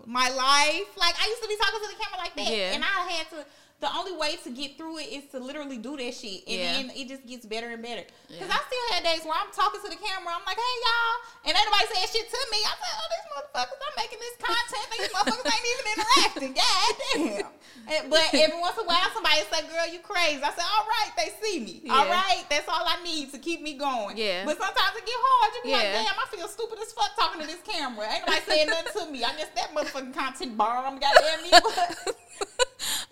my 0.06 0.28
life? 0.28 0.96
Like 0.96 1.14
I 1.20 1.26
used 1.28 1.42
to 1.42 1.48
be 1.48 1.56
talking 1.56 1.80
to 1.80 1.88
the 1.96 2.02
camera 2.02 2.18
like 2.18 2.34
that, 2.36 2.50
Yeah. 2.56 2.72
and 2.74 2.84
I 2.84 3.10
had 3.10 3.28
to. 3.30 3.46
The 3.78 3.92
only 3.92 4.16
way 4.16 4.36
to 4.40 4.48
get 4.48 4.78
through 4.80 5.04
it 5.04 5.12
is 5.12 5.24
to 5.32 5.38
literally 5.38 5.76
do 5.76 6.00
that 6.00 6.14
shit, 6.16 6.48
and 6.48 6.56
Yeah. 6.56 6.72
then 6.80 6.90
it 6.96 7.08
just 7.12 7.26
gets 7.28 7.44
better 7.44 7.68
and 7.68 7.84
better. 7.84 8.08
Because 8.24 8.48
Yeah. 8.48 8.56
I 8.56 8.60
still 8.64 8.86
had 8.96 9.04
days 9.04 9.20
where 9.20 9.36
I'm 9.36 9.52
talking 9.52 9.84
to 9.84 9.88
the 9.92 10.00
camera, 10.00 10.32
I'm 10.32 10.40
like, 10.48 10.56
"Hey 10.56 10.76
y'all," 10.80 11.16
and 11.44 11.52
ain't 11.52 11.66
nobody 11.68 11.84
saying 11.92 12.08
shit 12.08 12.24
to 12.24 12.40
me. 12.50 12.64
I 12.64 12.72
said, 12.72 12.94
"Oh, 12.96 13.08
these 13.12 13.26
motherfuckers, 13.36 13.80
I'm 13.84 13.96
making 14.00 14.20
this 14.24 14.36
content. 14.40 14.86
These 14.96 15.12
motherfuckers 15.12 15.52
ain't 15.52 15.68
even 15.76 15.86
interacting. 15.92 16.52
God 16.64 16.90
damn." 17.12 17.52
And- 17.86 18.08
but 18.10 18.32
every 18.32 18.58
once 18.58 18.80
in 18.80 18.84
a 18.84 18.88
while, 18.88 19.10
somebody 19.12 19.44
say, 19.52 19.60
"Girl, 19.68 19.86
you 19.92 20.00
crazy." 20.00 20.40
I 20.42 20.50
said, 20.56 20.64
"All 20.64 20.88
right, 20.88 21.12
they 21.20 21.28
see 21.44 21.60
me. 21.60 21.84
All 21.92 22.06
Yeah. 22.08 22.16
right, 22.16 22.44
that's 22.48 22.68
all 22.72 22.80
I 22.88 22.96
need 23.04 23.28
to 23.32 23.38
keep 23.38 23.60
me 23.60 23.74
going." 23.74 24.16
Yeah. 24.16 24.46
But 24.48 24.56
sometimes 24.56 24.96
it 24.96 25.04
get 25.04 25.20
hard. 25.20 25.52
You 25.54 25.60
be 25.68 25.72
like, 25.76 25.92
"Damn, 25.92 26.16
I 26.16 26.24
feel 26.32 26.48
stupid 26.48 26.78
as 26.80 26.92
fuck 26.96 27.12
talking 27.14 27.42
to 27.42 27.46
this 27.46 27.60
camera. 27.60 28.08
Ain't 28.08 28.24
nobody 28.26 28.40
saying 28.48 28.68
nothing 28.72 29.04
to 29.04 29.12
me. 29.12 29.20
I 29.22 29.36
guess 29.36 29.52
that 29.54 29.74
motherfucking 29.76 30.14
content 30.16 30.56
bomb. 30.56 30.96
Goddamn 30.98 31.42
me." 31.44 31.50
What? 31.60 32.16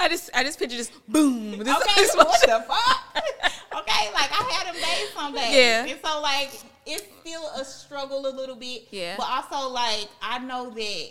I 0.04 0.08
just 0.08 0.30
I 0.34 0.44
just 0.44 0.58
picture 0.58 0.76
this 0.76 0.90
boom. 1.08 1.58
This, 1.58 1.68
okay, 1.76 1.92
this 1.96 2.14
what 2.14 2.28
the 2.42 2.64
fuck? 2.68 3.16
okay, 3.80 4.12
like 4.12 4.30
I 4.30 4.50
had 4.52 4.66
them 4.66 4.74
days 4.74 5.08
some 5.14 5.32
days. 5.34 5.54
Yeah. 5.54 5.86
And 5.86 5.98
so 6.04 6.20
like 6.20 6.50
it's 6.84 7.04
still 7.22 7.46
a 7.56 7.64
struggle 7.64 8.26
a 8.26 8.28
little 8.28 8.56
bit. 8.56 8.82
Yeah. 8.90 9.14
But 9.16 9.26
also 9.30 9.70
like 9.72 10.08
I 10.20 10.38
know 10.40 10.68
that 10.68 11.08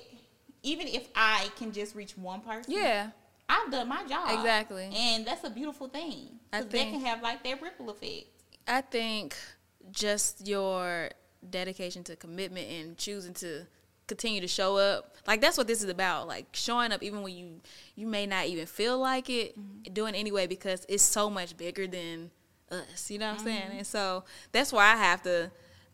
even 0.62 0.88
if 0.88 1.08
I 1.16 1.50
can 1.58 1.72
just 1.72 1.96
reach 1.96 2.16
one 2.18 2.42
person, 2.42 2.72
yeah, 2.72 3.10
I've 3.50 3.72
done 3.72 3.88
my 3.90 4.04
job. 4.06 4.30
Exactly. 4.38 4.92
And 4.96 5.26
that's 5.26 5.44
a 5.44 5.50
beautiful 5.50 5.88
thing. 5.88 6.40
I 6.52 6.62
'Cause 6.62 6.70
that 6.70 6.92
can 6.92 7.02
have 7.02 7.24
like 7.24 7.44
that 7.44 7.62
ripple 7.64 7.90
effect. 7.90 8.28
I 8.68 8.82
think 8.82 9.36
just 9.92 10.48
your 10.48 11.10
dedication 11.50 12.04
to 12.06 12.16
commitment 12.16 12.70
and 12.70 12.96
choosing 12.98 13.34
to 13.34 13.66
continue 14.08 14.42
to 14.42 14.48
show 14.48 14.78
up. 14.78 15.16
Like 15.28 15.42
that's 15.42 15.58
what 15.58 15.68
this 15.68 15.82
is 15.82 15.90
about 15.90 16.28
like 16.28 16.48
showing 16.52 16.92
up 16.92 17.02
even 17.02 17.22
when 17.22 17.34
you 17.34 17.62
you 17.96 18.08
may 18.08 18.26
not 18.26 18.46
even 18.48 18.66
feel 18.66 19.00
like 19.00 19.30
it 19.30 19.58
mm-hmm. 19.58 19.94
doing 19.94 20.16
it 20.16 20.18
anyway 20.18 20.48
because 20.48 20.86
it's 20.90 21.04
so 21.04 21.30
much 21.30 21.56
bigger 21.56 21.88
than 21.88 22.30
us 22.72 23.10
you 23.10 23.18
know 23.20 23.28
what 23.32 23.40
i'm 23.40 23.46
saying? 23.46 23.62
Mm-hmm. 23.62 23.78
And 23.78 23.88
so 23.88 24.26
that's 24.52 24.74
why 24.74 24.86
i 24.86 24.96
have 24.96 25.22
to 25.24 25.50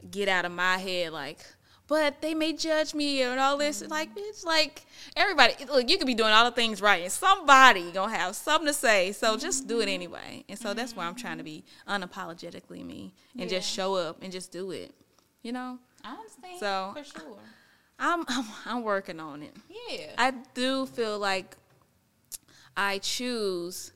get 0.09 0.27
out 0.27 0.45
of 0.45 0.51
my 0.51 0.77
head 0.77 1.11
like 1.11 1.39
but 1.87 2.21
they 2.21 2.33
may 2.33 2.53
judge 2.53 2.93
me 2.93 3.21
and 3.21 3.39
all 3.39 3.57
this 3.57 3.81
mm-hmm. 3.81 3.91
like 3.91 4.09
it's 4.15 4.43
like 4.43 4.83
everybody 5.15 5.53
look 5.65 5.87
you 5.89 5.97
could 5.97 6.07
be 6.07 6.15
doing 6.15 6.31
all 6.31 6.45
the 6.45 6.55
things 6.55 6.81
right 6.81 7.03
and 7.03 7.11
somebody 7.11 7.91
gonna 7.91 8.15
have 8.15 8.35
something 8.35 8.67
to 8.67 8.73
say 8.73 9.11
so 9.11 9.37
just 9.37 9.67
do 9.67 9.79
it 9.81 9.89
anyway. 9.89 10.43
And 10.49 10.57
so 10.57 10.73
that's 10.73 10.95
why 10.95 11.05
i'm 11.05 11.15
trying 11.15 11.37
to 11.37 11.43
be 11.43 11.63
unapologetically 11.87 12.83
me 12.85 13.13
and 13.37 13.49
just 13.49 13.69
show 13.69 13.95
up 13.95 14.23
and 14.23 14.31
just 14.31 14.51
do 14.51 14.71
it 14.71 14.93
you 15.41 15.51
know? 15.51 15.79
I 16.03 16.13
understand 16.13 16.59
So- 16.59 16.93
for 16.95 17.03
sure. 17.03 17.39
I'm 18.00 18.24
i'm, 18.27 18.46
I'm 18.65 18.84
working 18.84 19.20
on 19.20 19.44
it 19.44 19.56
Yeah. 19.89 20.13
I 20.18 20.32
do 20.53 20.86
feel 20.86 21.20
like 21.20 21.56
I 22.77 23.00
choose 23.00 23.91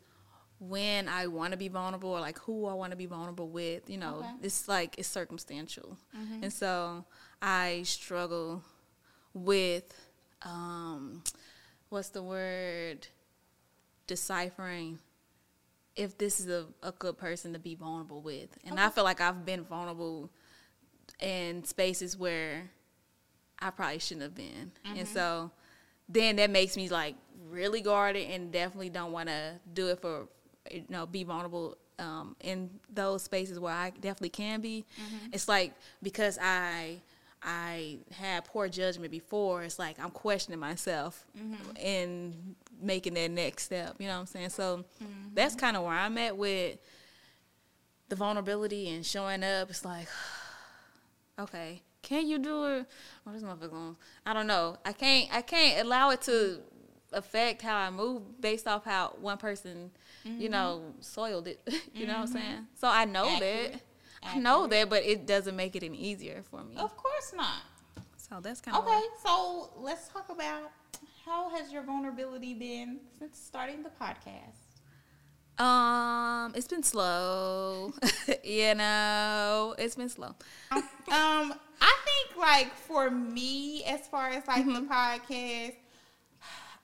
when 0.59 1.07
I 1.07 1.27
want 1.27 1.51
to 1.51 1.57
be 1.57 1.67
vulnerable 1.69 2.09
or 2.09 2.19
like 2.19 2.37
who 2.39 2.65
I 2.65 2.73
want 2.73 2.91
to 2.91 2.97
be 2.97 3.05
vulnerable 3.05 3.47
with. 3.47 3.89
You 3.89 3.97
know, 3.97 4.15
Okay. 4.19 4.29
it's 4.41 4.67
like 4.67 4.95
it's 4.97 5.07
circumstantial, 5.07 5.97
and 6.41 6.51
so 6.51 7.05
I 7.41 7.83
struggle 7.83 8.61
with 9.33 9.93
um, 10.41 11.23
what's 11.89 12.09
the 12.09 12.23
word 12.23 13.07
deciphering 14.07 14.99
if 15.95 16.17
this 16.17 16.39
is 16.39 16.47
a, 16.49 16.65
a 16.81 16.91
good 16.91 17.17
person 17.17 17.53
to 17.53 17.59
be 17.59 17.75
vulnerable 17.75 18.21
with, 18.21 18.49
and 18.65 18.79
I 18.79 18.89
feel 18.89 19.03
like 19.03 19.21
I've 19.21 19.45
been 19.45 19.63
vulnerable 19.63 20.29
in 21.21 21.63
spaces 21.63 22.17
where 22.17 22.69
I 23.63 23.69
probably 23.69 23.99
shouldn't 23.99 24.23
have 24.23 24.35
been. 24.35 24.71
And 24.83 24.97
mm-hmm. 24.99 25.13
so 25.13 25.51
then 26.09 26.35
that 26.35 26.49
makes 26.49 26.75
me 26.75 26.89
like 26.89 27.15
really 27.49 27.81
guarded 27.81 28.29
and 28.29 28.51
definitely 28.51 28.89
don't 28.89 29.13
want 29.13 29.29
to 29.29 29.53
do 29.73 29.87
it 29.87 30.01
for, 30.01 30.27
you 30.69 30.83
know, 30.89 31.05
be 31.05 31.23
vulnerable 31.23 31.77
um, 31.97 32.35
in 32.41 32.69
those 32.93 33.23
spaces 33.23 33.59
where 33.59 33.73
I 33.73 33.91
definitely 33.91 34.29
can 34.29 34.59
be. 34.59 34.85
Mm-hmm. 35.01 35.33
It's 35.33 35.47
like 35.47 35.73
because 36.01 36.37
I. 36.41 36.97
I 37.45 37.97
had 38.17 38.45
poor 38.45 38.69
judgment 38.69 39.11
before. 39.11 39.63
It's 39.63 39.77
like 39.77 39.99
I'm 39.99 40.11
questioning 40.11 40.61
myself 40.61 41.25
mm-hmm. 41.37 41.75
and 41.75 42.55
making 42.81 43.15
that 43.15 43.31
next 43.31 43.63
step. 43.63 43.95
You 43.99 44.07
know 44.07 44.13
what 44.13 44.19
I'm 44.21 44.25
saying? 44.27 44.49
So 44.51 44.85
that's 45.33 45.53
kind 45.53 45.75
of 45.75 45.83
where 45.83 45.91
I'm 45.91 46.17
at 46.19 46.37
with 46.37 46.77
the 48.07 48.15
vulnerability 48.15 48.87
and 48.95 49.05
showing 49.05 49.43
up. 49.43 49.69
It's 49.69 49.83
like, 49.83 50.07
okay, 51.39 51.81
can 52.03 52.27
you 52.27 52.37
do 52.37 52.65
it? 52.65 52.85
Oh, 53.25 53.31
this 53.31 53.41
motherfucker 53.41 53.71
going 53.71 53.95
I 54.25 54.33
don't 54.33 54.45
know. 54.45 54.77
I 54.85 54.91
can't. 54.91 55.33
I 55.33 55.41
can't 55.41 55.85
allow 55.85 56.11
it 56.11 56.21
to 56.23 56.59
affect 57.13 57.61
how 57.61 57.77
I 57.77 57.89
move 57.89 58.41
based 58.41 58.67
off 58.67 58.85
how 58.85 59.15
one 59.19 59.37
person, 59.37 59.89
you 60.23 60.31
mm-hmm. 60.31 60.51
know, 60.51 60.93
soiled 60.99 61.47
it. 61.47 61.61
you 61.93 62.05
know 62.05 62.13
what 62.13 62.19
I'm 62.19 62.25
mm-hmm. 62.25 62.37
saying? 62.37 62.67
So 62.75 62.87
I 62.87 63.05
know 63.05 63.27
Accurate. 63.27 63.73
that. 63.73 63.81
I 64.25 64.37
know 64.37 64.67
that, 64.67 64.89
but 64.89 65.03
it 65.03 65.25
doesn't 65.25 65.55
make 65.55 65.75
it 65.75 65.83
any 65.83 65.97
easier 65.97 66.43
for 66.49 66.63
me. 66.63 66.77
Of 66.77 66.95
course 66.95 67.33
not. 67.35 67.63
So 68.17 68.39
that's 68.41 68.61
kind 68.61 68.77
of 68.77 68.85
Okay, 68.85 69.01
so 69.25 69.71
let's 69.77 70.07
talk 70.07 70.29
about 70.29 70.71
how 71.25 71.49
has 71.49 71.71
your 71.71 71.83
vulnerability 71.83 72.53
been 72.53 72.99
since 73.19 73.37
starting 73.37 73.83
the 73.83 73.89
podcast? 73.89 74.62
Um, 75.57 76.53
it's 76.55 76.67
been 76.67 76.83
slow. 76.83 77.93
you 78.43 78.73
know, 78.75 79.75
it's 79.77 79.95
been 79.95 80.09
slow. 80.09 80.35
um, 80.71 80.83
I 81.07 81.95
think 82.05 82.37
like 82.37 82.73
for 82.75 83.09
me, 83.11 83.83
as 83.85 84.07
far 84.07 84.29
as 84.29 84.45
like 84.47 84.65
Mm-hmm. 84.65 84.73
the 84.73 84.81
podcast, 84.81 85.75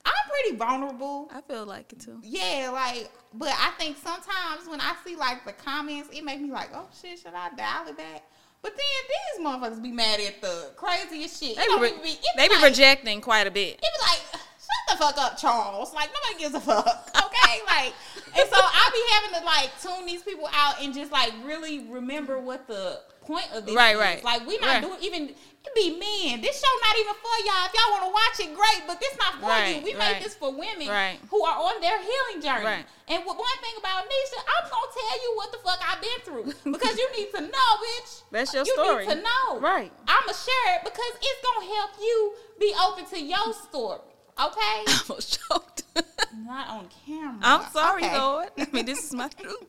I'm 0.06 0.30
pretty 0.30 0.56
vulnerable. 0.58 1.30
I 1.34 1.42
feel 1.42 1.66
like 1.66 1.92
it 1.94 2.00
too. 2.00 2.20
Yeah, 2.24 2.70
like, 2.74 3.10
but 3.34 3.50
I 3.58 3.72
think 3.78 3.98
sometimes 3.98 4.68
when 4.68 4.80
I 4.82 4.96
see 5.06 5.16
like 5.16 5.46
the 5.46 5.54
comments, 5.54 6.10
it 6.14 6.24
make 6.24 6.40
me 6.42 6.52
like, 6.52 6.70
oh 6.74 6.88
shit, 7.02 7.20
should 7.20 7.34
I 7.36 7.50
dial 7.56 7.88
it 7.88 7.98
back? 7.98 8.24
But 8.62 8.74
then 8.76 8.86
these 9.10 9.46
motherfuckers 9.48 9.82
be 9.82 9.92
mad 9.92 10.20
at 10.20 10.42
the 10.42 10.72
craziest 10.76 11.42
shit. 11.42 11.56
They 11.56 11.66
be, 11.68 11.82
re- 11.82 11.94
be, 12.04 12.16
they 12.36 12.48
be 12.50 12.56
like, 12.56 12.64
rejecting 12.66 13.22
quite 13.22 13.48
a 13.48 13.52
bit. 13.52 13.76
it 13.76 13.82
be 13.82 13.88
like, 14.02 14.42
the 14.91 14.98
fuck 14.98 15.17
up, 15.17 15.38
Charles. 15.38 15.93
Like 15.93 16.10
nobody 16.13 16.43
gives 16.43 16.55
a 16.55 16.60
fuck. 16.60 16.86
Okay, 17.15 17.60
like, 17.67 17.93
and 18.38 18.50
so 18.50 18.58
I 18.58 18.89
be 18.93 19.13
having 19.13 19.39
to 19.39 19.46
like 19.46 19.69
tune 19.81 20.05
these 20.05 20.24
people 20.24 20.50
out 20.53 20.81
and 20.81 20.93
just 20.93 21.12
like 21.12 21.34
really 21.43 21.79
remember 21.89 22.39
what 22.39 22.67
the 22.67 23.01
point 23.22 23.46
of 23.53 23.65
this 23.65 23.75
Right, 23.75 23.93
is. 23.96 24.00
right. 24.01 24.24
Like 24.24 24.48
we 24.48 24.58
not 24.58 24.67
Right. 24.67 24.81
doing 24.81 24.98
even. 25.01 25.36
It 25.62 25.75
be 25.75 25.91
men. 25.91 26.39
This 26.39 26.55
show 26.58 26.72
not 26.88 26.96
even 26.98 27.13
for 27.19 27.36
y'all. 27.46 27.67
If 27.67 27.74
y'all 27.75 27.91
want 27.91 28.03
to 28.08 28.13
watch 28.15 28.39
it, 28.48 28.55
great. 28.55 28.88
But 28.88 28.98
this 29.01 29.12
not 29.19 29.36
for 29.41 29.48
Right, 29.48 29.75
you. 29.75 29.81
We 29.84 29.93
right. 29.93 30.13
made 30.15 30.24
this 30.24 30.34
for 30.34 30.51
women 30.53 30.88
Right. 30.88 31.19
who 31.29 31.43
are 31.43 31.58
on 31.60 31.81
their 31.81 32.00
healing 32.00 32.41
journey. 32.41 32.86
And 33.10 33.25
what, 33.25 33.38
one 33.38 33.58
thing 33.62 33.74
about 33.77 34.05
Nisha, 34.08 34.39
I'm 34.39 34.69
gonna 34.72 34.91
tell 34.96 35.22
you 35.22 35.34
what 35.36 35.51
the 35.51 35.58
fuck 35.58 35.79
I've 35.84 36.01
been 36.01 36.19
through 36.24 36.72
because 36.72 36.98
you 36.98 37.10
need 37.17 37.29
to 37.36 37.41
know, 37.41 37.69
bitch. 37.84 38.22
That's 38.31 38.53
your 38.53 38.63
you 38.65 38.74
story. 38.74 39.03
You 39.03 39.10
need 39.10 39.15
to 39.17 39.22
know. 39.22 39.60
Right. 39.60 39.91
I'ma 40.08 40.31
share 40.31 40.75
it 40.77 40.84
because 40.86 41.12
it's 41.22 41.41
gonna 41.43 41.65
help 41.75 41.91
you 42.00 42.34
be 42.58 42.74
open 42.81 43.05
to 43.08 43.19
your 43.22 43.53
story. 43.53 44.00
Okay? 44.39 44.55
I 44.88 45.01
was 45.10 45.38
choked. 45.38 45.84
Not 46.46 46.69
on 46.69 46.88
camera. 47.05 47.39
I'm 47.41 47.69
sorry, 47.72 48.03
okay. 48.03 48.17
Lord. 48.17 48.50
I 48.58 48.67
mean, 48.72 48.86
this 48.86 49.03
is 49.03 49.13
my 49.13 49.27
truth. 49.39 49.65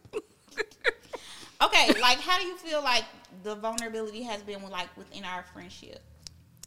Okay, 1.62 1.92
like 2.00 2.18
how 2.20 2.38
do 2.38 2.46
you 2.46 2.56
feel 2.56 2.82
like 2.82 3.04
the 3.42 3.54
vulnerability 3.54 4.22
has 4.22 4.42
been 4.42 4.62
like 4.70 4.94
within 4.96 5.24
our 5.24 5.42
friendship? 5.52 6.00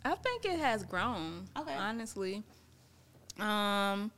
I 0.06 0.16
think 0.16 0.46
it 0.46 0.60
has 0.60 0.84
grown. 0.84 1.46
Okay. 1.58 1.74
Honestly. 1.74 2.44
Um 3.40 4.12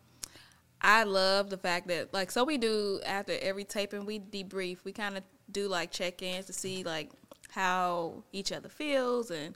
I 0.82 1.04
love 1.04 1.50
the 1.50 1.58
fact 1.58 1.88
that 1.88 2.14
like 2.14 2.30
so 2.30 2.44
we 2.44 2.58
do 2.58 3.00
after 3.06 3.38
every 3.42 3.64
taping 3.64 4.06
we 4.06 4.20
debrief. 4.20 4.80
We 4.84 4.92
kind 4.92 5.18
of 5.18 5.24
do 5.50 5.68
like 5.70 5.92
check-ins 5.92 6.48
to 6.48 6.54
see 6.54 6.84
like 6.84 7.12
how 7.52 8.24
each 8.34 8.52
other 8.52 8.68
feels 8.68 9.32
and 9.32 9.56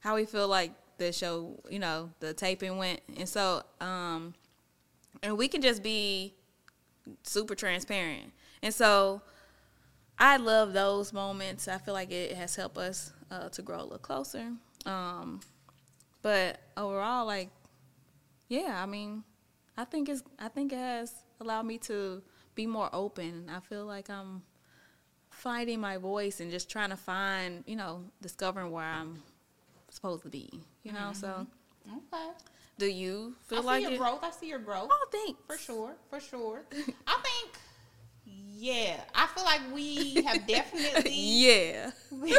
how 0.00 0.14
we 0.14 0.26
feel 0.26 0.46
like 0.46 0.72
the 0.98 1.12
show, 1.12 1.60
you 1.70 1.78
know, 1.78 2.10
the 2.20 2.34
taping 2.34 2.76
went. 2.78 3.00
And 3.16 3.28
so 3.28 3.62
um 3.80 4.34
and 5.22 5.36
we 5.36 5.48
can 5.48 5.62
just 5.62 5.82
be 5.82 6.34
super 7.22 7.54
transparent. 7.54 8.32
And 8.62 8.72
so 8.72 9.22
I 10.18 10.36
love 10.36 10.72
those 10.72 11.12
moments. 11.12 11.68
I 11.68 11.78
feel 11.78 11.94
like 11.94 12.12
it 12.12 12.36
has 12.36 12.54
helped 12.54 12.78
us 12.78 13.12
uh, 13.30 13.48
to 13.50 13.62
grow 13.62 13.80
a 13.80 13.82
little 13.82 13.98
closer. 13.98 14.52
Um, 14.86 15.40
but 16.22 16.60
overall, 16.76 17.26
like, 17.26 17.50
yeah, 18.48 18.80
I 18.80 18.86
mean, 18.86 19.24
I 19.76 19.84
think 19.84 20.08
it's 20.08 20.22
I 20.38 20.48
think 20.48 20.72
it 20.72 20.78
has 20.78 21.12
allowed 21.40 21.66
me 21.66 21.78
to 21.78 22.22
be 22.54 22.66
more 22.66 22.90
open. 22.92 23.50
I 23.52 23.60
feel 23.60 23.84
like 23.86 24.10
I'm 24.10 24.42
finding 25.30 25.80
my 25.80 25.96
voice 25.96 26.40
and 26.40 26.50
just 26.50 26.70
trying 26.70 26.90
to 26.90 26.96
find, 26.96 27.64
you 27.66 27.76
know, 27.76 28.04
discovering 28.20 28.70
where 28.70 28.84
I'm 28.84 29.22
supposed 30.02 30.24
to 30.24 30.28
be. 30.28 30.50
You 30.82 30.92
know, 30.92 31.12
so 31.12 31.46
Okay. 31.86 32.30
do 32.78 32.86
you 32.86 33.34
feel 33.46 33.62
like 33.62 33.76
I 33.76 33.78
see 33.78 33.82
like 33.82 33.82
your 33.82 33.92
it? 33.92 33.98
growth. 33.98 34.18
I 34.22 34.30
see 34.30 34.48
your 34.48 34.58
growth. 34.58 34.88
Oh, 34.90 35.06
thanks. 35.12 35.40
For 35.46 35.56
sure, 35.56 35.94
for 36.10 36.18
sure. 36.20 36.64
I 37.06 37.18
think, 37.22 37.56
yeah, 38.26 39.00
I 39.14 39.26
feel 39.28 39.44
like 39.44 39.60
we 39.72 40.22
have 40.24 40.44
definitely, 40.46 41.12
yeah. 41.14 41.90
we, 42.10 42.36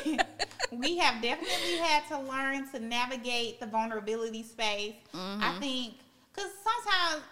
we 0.71 0.97
have 0.97 1.21
definitely 1.21 1.77
had 1.77 2.05
to 2.09 2.19
learn 2.19 2.69
to 2.71 2.79
navigate 2.79 3.61
the 3.61 3.67
vulnerability 3.67 4.43
space. 4.43 4.95
Mm-hmm. 5.13 5.43
I 5.43 5.59
think, 5.59 5.93
because 6.35 6.51
sometimes, 6.63 7.23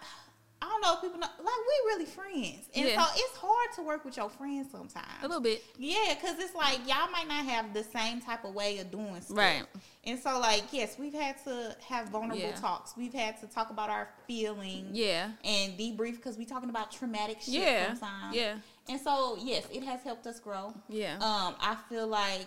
I 0.62 0.66
don't 0.66 0.80
know 0.80 0.94
if 0.94 1.00
people 1.00 1.18
know, 1.18 1.26
like, 1.26 1.46
we 1.46 1.90
really 1.90 2.04
friends. 2.06 2.68
And 2.76 2.86
Yeah. 2.88 3.04
so 3.04 3.10
it's 3.16 3.36
hard 3.36 3.72
to 3.74 3.82
work 3.82 4.04
with 4.04 4.16
your 4.16 4.30
friends 4.30 4.70
sometimes. 4.70 5.08
A 5.20 5.26
little 5.26 5.42
bit. 5.42 5.64
Yeah, 5.76 6.14
because 6.14 6.38
it's 6.38 6.54
like 6.54 6.78
y'all 6.86 7.10
might 7.10 7.26
not 7.26 7.44
have 7.46 7.74
the 7.74 7.82
same 7.82 8.20
type 8.20 8.44
of 8.44 8.54
way 8.54 8.78
of 8.78 8.88
doing 8.92 9.20
stuff. 9.22 9.36
Right. 9.36 9.64
And 10.04 10.20
so, 10.20 10.38
like, 10.38 10.62
yes, 10.70 10.96
we've 11.00 11.14
had 11.14 11.42
to 11.44 11.76
have 11.88 12.10
vulnerable 12.10 12.38
Yeah. 12.38 12.54
talks. 12.54 12.96
We've 12.96 13.12
had 13.12 13.40
to 13.40 13.48
talk 13.48 13.70
about 13.70 13.90
our 13.90 14.08
feelings 14.28 14.96
Yeah. 14.96 15.32
and 15.42 15.76
debrief 15.76 16.16
because 16.16 16.36
we're 16.38 16.46
talking 16.46 16.70
about 16.70 16.92
traumatic 16.92 17.40
shit 17.40 17.54
Yeah. 17.54 17.88
sometimes. 17.88 18.36
Yeah. 18.36 18.54
And 18.88 19.00
so, 19.00 19.36
yes, 19.40 19.64
it 19.72 19.82
has 19.82 20.02
helped 20.02 20.28
us 20.28 20.38
grow. 20.38 20.74
Yeah. 20.88 21.14
Um, 21.14 21.56
I 21.60 21.76
feel 21.88 22.06
like 22.06 22.46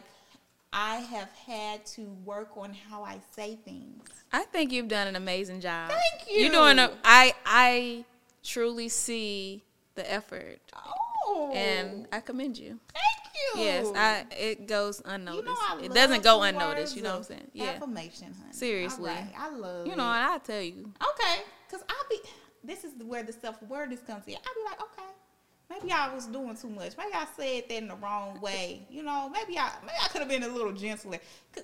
I 0.74 0.98
have 0.98 1.30
had 1.48 1.86
to 1.88 2.02
work 2.26 2.50
on 2.58 2.74
how 2.74 3.04
I 3.04 3.20
say 3.36 3.56
things. 3.64 4.10
I 4.34 4.44
think 4.44 4.72
you've 4.72 4.88
done 4.90 5.08
an 5.08 5.16
amazing 5.16 5.62
job. 5.62 5.90
Thank 5.90 6.30
you. 6.30 6.42
You're 6.44 6.52
doing 6.52 6.80
a 6.80 6.88
you. 6.88 6.94
I 7.04 7.34
I 7.46 8.06
truly 8.44 8.90
see 8.90 9.64
the 9.96 10.12
effort 10.12 10.60
Oh, 11.28 11.52
and 11.54 12.08
I 12.12 12.20
commend 12.20 12.58
you. 12.58 12.80
thank 12.94 13.34
you. 13.56 13.62
Yes, 13.64 13.88
I 13.96 14.26
it 14.32 14.68
goes 14.68 15.02
You 15.06 15.12
unnoticed. 15.12 15.46
know, 15.48 15.56
I 15.60 15.80
it 15.84 15.94
doesn't 15.94 16.24
go 16.24 16.42
unnoticed, 16.44 16.96
you 16.96 17.02
know 17.04 17.12
what 17.12 17.18
I'm 17.20 17.24
saying? 17.24 17.48
Yeah. 17.54 17.66
Affirmation, 17.72 18.34
honey. 18.38 18.52
Seriously. 18.54 19.06
Right. 19.10 19.32
I 19.38 19.50
love 19.50 19.88
You 19.88 19.96
know, 19.96 20.04
and 20.04 20.26
I 20.32 20.38
tell 20.40 20.62
you. 20.62 20.92
Okay, 21.02 21.42
because 21.68 21.84
I'll 21.90 22.10
be. 22.10 22.18
This 22.64 22.84
is 22.84 22.94
where 23.04 23.24
the 23.24 23.32
self 23.34 23.62
awareness 23.62 24.02
comes 24.02 24.26
in. 24.28 24.36
I'll 24.36 24.42
be 24.56 24.70
like, 24.70 24.82
okay, 24.82 25.10
maybe 25.70 25.92
I 25.92 26.14
was 26.14 26.26
doing 26.28 26.56
too 26.56 26.70
much. 26.70 26.98
Maybe 26.98 27.12
I 27.14 27.26
said 27.38 27.64
that 27.70 27.76
in 27.78 27.88
the 27.88 27.96
wrong 27.96 28.40
way. 28.42 28.86
You 28.90 29.04
know, 29.04 29.30
maybe 29.30 29.58
I 29.58 29.72
maybe 29.82 29.98
I 30.04 30.08
could 30.10 30.20
have 30.22 30.30
been 30.30 30.44
a 30.44 30.48
little 30.48 30.74
gentler. 30.74 31.20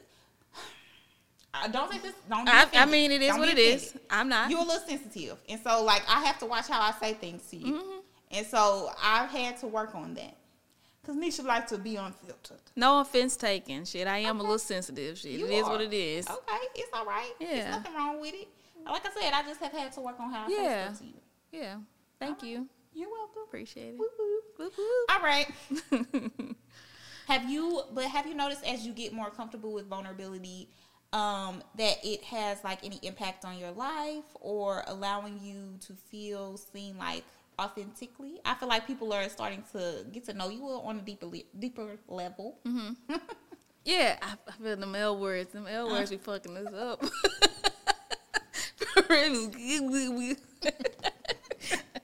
I 1.54 1.68
don't 1.68 1.90
think 1.92 2.04
this. 2.04 2.14
Don't 2.30 2.48
I, 2.48 2.66
I 2.76 2.86
mean, 2.86 3.12
it 3.12 3.22
is 3.22 3.38
what 3.38 3.50
it 3.50 3.58
is. 3.60 3.94
I'm 4.10 4.30
not. 4.30 4.50
You're 4.50 4.60
a 4.60 4.64
little 4.64 4.88
sensitive, 4.88 5.38
and 5.50 5.60
so 5.62 5.84
like 5.84 6.02
I 6.08 6.24
have 6.26 6.40
to 6.40 6.46
watch 6.46 6.68
how 6.68 6.80
I 6.82 6.92
say 7.00 7.14
things 7.14 7.44
to 7.50 7.58
you, 7.58 7.74
Mm-hmm. 7.74 8.00
and 8.32 8.48
so 8.48 8.90
I've 9.04 9.30
had 9.30 9.58
to 9.58 9.68
work 9.68 9.94
on 9.94 10.14
that. 10.14 10.38
Cause 11.06 11.16
Nisha 11.16 11.44
likes 11.44 11.72
to 11.72 11.80
be 11.80 11.96
unfiltered. 11.96 12.60
No 12.76 13.02
offense 13.02 13.36
taken. 13.36 13.86
Shit, 13.86 14.08
I 14.08 14.20
am 14.20 14.40
a 14.40 14.44
little 14.44 14.60
sensitive. 14.60 15.18
Shit, 15.18 15.32
You 15.32 15.48
it 15.48 15.52
is 15.52 15.64
are. 15.66 15.72
what 15.72 15.82
it 15.82 15.94
is. 15.94 16.30
Okay, 16.30 16.58
it's 16.76 16.90
all 16.94 17.06
right. 17.06 17.32
There's 17.40 17.58
Yeah. 17.58 17.72
nothing 17.72 17.96
wrong 17.96 18.22
with 18.22 18.36
it. 18.36 18.48
Like 18.86 19.02
I 19.06 19.10
said, 19.20 19.34
I 19.34 19.42
just 19.42 19.60
have 19.62 19.72
had 19.72 19.92
to 19.94 20.00
work 20.00 20.20
on 20.20 20.32
how 20.32 20.46
I 20.46 20.48
say 20.48 20.64
Yeah. 20.64 20.86
stuff 20.86 21.00
to 21.00 21.06
you. 21.06 21.14
Yeah. 21.52 21.76
Thank 22.20 22.44
you. 22.44 22.68
You're 22.94 23.10
welcome. 23.10 23.44
Appreciate 23.48 23.96
it. 23.96 24.00
Whoop, 24.00 24.12
whoop. 24.18 24.44
Whoop, 24.58 24.74
whoop. 24.78 25.12
All 25.12 25.22
right. 25.22 25.48
have 27.28 27.50
you? 27.50 27.82
But 27.94 28.06
have 28.06 28.28
you 28.28 28.36
noticed 28.36 28.66
as 28.66 28.86
you 28.86 28.94
get 28.94 29.14
more 29.14 29.30
comfortable 29.30 29.74
with 29.74 29.88
vulnerability, 29.88 30.70
um, 31.14 31.64
that 31.78 31.98
it 32.04 32.24
has 32.24 32.64
like 32.64 32.84
any 32.84 33.00
impact 33.04 33.46
on 33.46 33.58
your 33.58 33.72
life 33.72 34.26
or 34.40 34.84
allowing 34.88 35.40
you 35.42 35.78
to 35.88 35.94
feel 35.94 36.58
seen 36.58 36.98
like 36.98 37.24
authentically? 37.60 38.40
I 38.46 38.56
feel 38.56 38.70
like 38.70 38.88
people 38.88 39.14
are 39.14 39.28
starting 39.30 39.64
to 39.74 40.06
get 40.12 40.26
to 40.26 40.34
know 40.34 40.50
you 40.50 40.64
on 40.64 40.98
a 40.98 41.02
deeper 41.02 41.26
le- 41.26 41.50
deeper 41.58 41.98
level. 42.08 42.60
Yeah, 43.84 44.18
I, 44.22 44.36
I 44.48 44.52
feel 44.64 44.76
the 44.76 44.98
L 45.00 45.18
words. 45.20 45.54
The 45.54 45.66
L 45.68 45.90
words 45.90 46.12
be 46.12 46.18
fucking 46.18 46.56
us 46.56 46.74
up. 46.74 47.04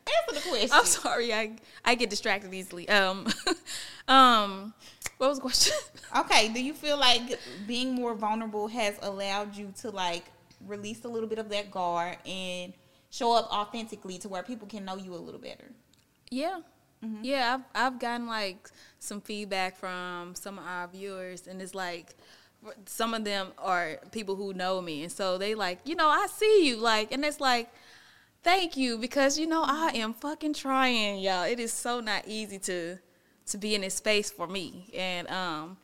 Answer 0.08 0.42
the 0.42 0.50
question. 0.50 0.70
I'm 0.74 0.86
sorry, 0.86 1.34
I 1.34 1.52
I 1.84 1.96
get 1.96 2.10
distracted 2.10 2.54
easily. 2.54 2.88
Um, 2.90 3.28
um, 4.08 4.74
what 5.18 5.30
was 5.30 5.38
the 5.38 5.42
question? 5.42 5.74
Okay, 6.16 6.48
do 6.48 6.64
you 6.64 6.74
feel 6.74 6.98
like 6.98 7.38
being 7.68 7.94
more 7.94 8.16
vulnerable 8.16 8.70
has 8.70 8.96
allowed 9.02 9.56
you 9.56 9.74
to 9.82 9.92
like 9.92 10.24
release 10.66 11.04
a 11.04 11.08
little 11.08 11.28
bit 11.28 11.38
of 11.38 11.50
that 11.50 11.70
guard 11.70 12.18
and 12.26 12.72
show 13.10 13.36
up 13.36 13.52
authentically 13.52 14.18
to 14.20 14.30
where 14.30 14.42
people 14.42 14.68
can 14.68 14.86
know 14.86 14.96
you 14.96 15.14
a 15.14 15.18
little 15.18 15.40
better? 15.40 15.70
Yeah. 16.32 16.62
Yeah, 17.22 17.60
I've 17.76 17.94
I've 17.94 18.00
gotten 18.00 18.26
like 18.26 18.70
some 19.00 19.22
feedback 19.22 19.78
from 19.78 20.34
some 20.34 20.58
of 20.58 20.66
our 20.66 20.88
viewers, 20.88 21.46
and 21.48 21.62
it's 21.62 21.76
like 21.76 22.16
some 22.86 23.14
of 23.14 23.24
them 23.24 23.50
are 23.58 24.00
people 24.12 24.36
who 24.36 24.54
know 24.54 24.82
me, 24.82 25.04
and 25.04 25.12
so 25.12 25.38
they 25.38 25.56
like, 25.56 25.80
you 25.86 25.96
know, 25.96 26.08
I 26.08 26.28
see 26.28 26.68
you, 26.68 26.78
like, 26.78 27.12
and 27.12 27.24
it's 27.24 27.40
like, 27.40 27.70
thank 28.44 28.78
you 28.78 28.98
because 28.98 29.38
you 29.38 29.48
know 29.48 29.64
I 29.66 29.92
am 29.96 30.14
fucking 30.14 30.54
trying, 30.54 31.20
y'all. 31.20 31.44
It 31.44 31.60
is 31.60 31.74
so 31.74 32.00
not 32.00 32.28
easy 32.28 32.60
to 32.60 32.98
to 33.48 33.58
be 33.58 33.76
in 33.76 33.82
this 33.82 33.96
space 33.96 34.30
for 34.30 34.48
me, 34.48 34.90
and 34.96 35.30
um, 35.30 35.78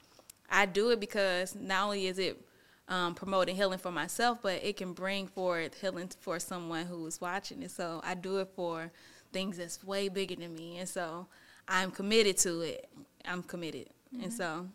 I 0.49 0.65
do 0.65 0.89
it 0.89 0.99
because 0.99 1.55
not 1.55 1.85
only 1.85 2.07
is 2.07 2.19
it 2.19 2.39
um, 2.87 3.15
promoting 3.15 3.55
healing 3.55 3.79
for 3.79 3.91
myself, 3.91 4.39
but 4.41 4.63
it 4.63 4.77
can 4.77 4.93
bring 4.93 5.27
forth 5.27 5.79
healing 5.79 6.11
for 6.19 6.39
someone 6.39 6.85
who 6.85 7.05
is 7.07 7.21
watching 7.21 7.63
it. 7.63 7.71
So 7.71 8.01
I 8.03 8.13
do 8.13 8.37
it 8.37 8.49
for 8.55 8.91
things 9.31 9.57
that's 9.57 9.83
way 9.83 10.09
bigger 10.09 10.35
than 10.35 10.53
me, 10.53 10.77
and 10.77 10.89
so 10.89 11.27
I'm 11.67 11.91
committed 11.91 12.37
to 12.39 12.61
it. 12.61 12.89
I'm 13.25 13.43
committed, 13.43 13.89
and 14.21 14.31
so 14.31 14.67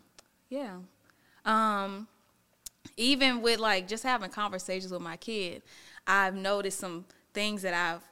yeah. 0.49 0.77
Um, 1.45 2.07
even 2.97 3.41
with 3.41 3.59
like 3.59 3.87
just 3.87 4.03
having 4.03 4.29
conversations 4.29 4.91
with 4.91 5.01
my 5.01 5.17
kid, 5.17 5.61
I've 6.07 6.35
noticed 6.35 6.79
some 6.79 7.05
things 7.33 7.61
that 7.61 7.73
I've 7.73 8.03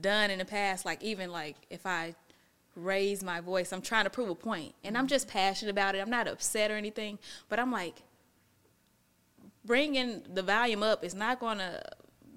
done 0.00 0.30
in 0.30 0.38
the 0.38 0.44
past. 0.44 0.84
Like 0.84 1.02
even 1.02 1.30
like 1.30 1.56
if 1.70 1.86
I 1.86 2.14
raise 2.74 3.22
my 3.22 3.40
voice, 3.40 3.72
I'm 3.72 3.82
trying 3.82 4.04
to 4.04 4.10
prove 4.10 4.28
a 4.28 4.34
point, 4.34 4.74
and 4.84 4.96
I'm 4.96 5.06
just 5.06 5.28
passionate 5.28 5.70
about 5.70 5.94
it. 5.94 5.98
I'm 5.98 6.10
not 6.10 6.28
upset 6.28 6.70
or 6.70 6.76
anything, 6.76 7.18
but 7.48 7.58
I'm 7.58 7.70
like 7.70 8.02
bringing 9.64 10.22
the 10.32 10.42
volume 10.42 10.82
up 10.82 11.04
is 11.04 11.14
not 11.14 11.38
going 11.38 11.58
to 11.58 11.80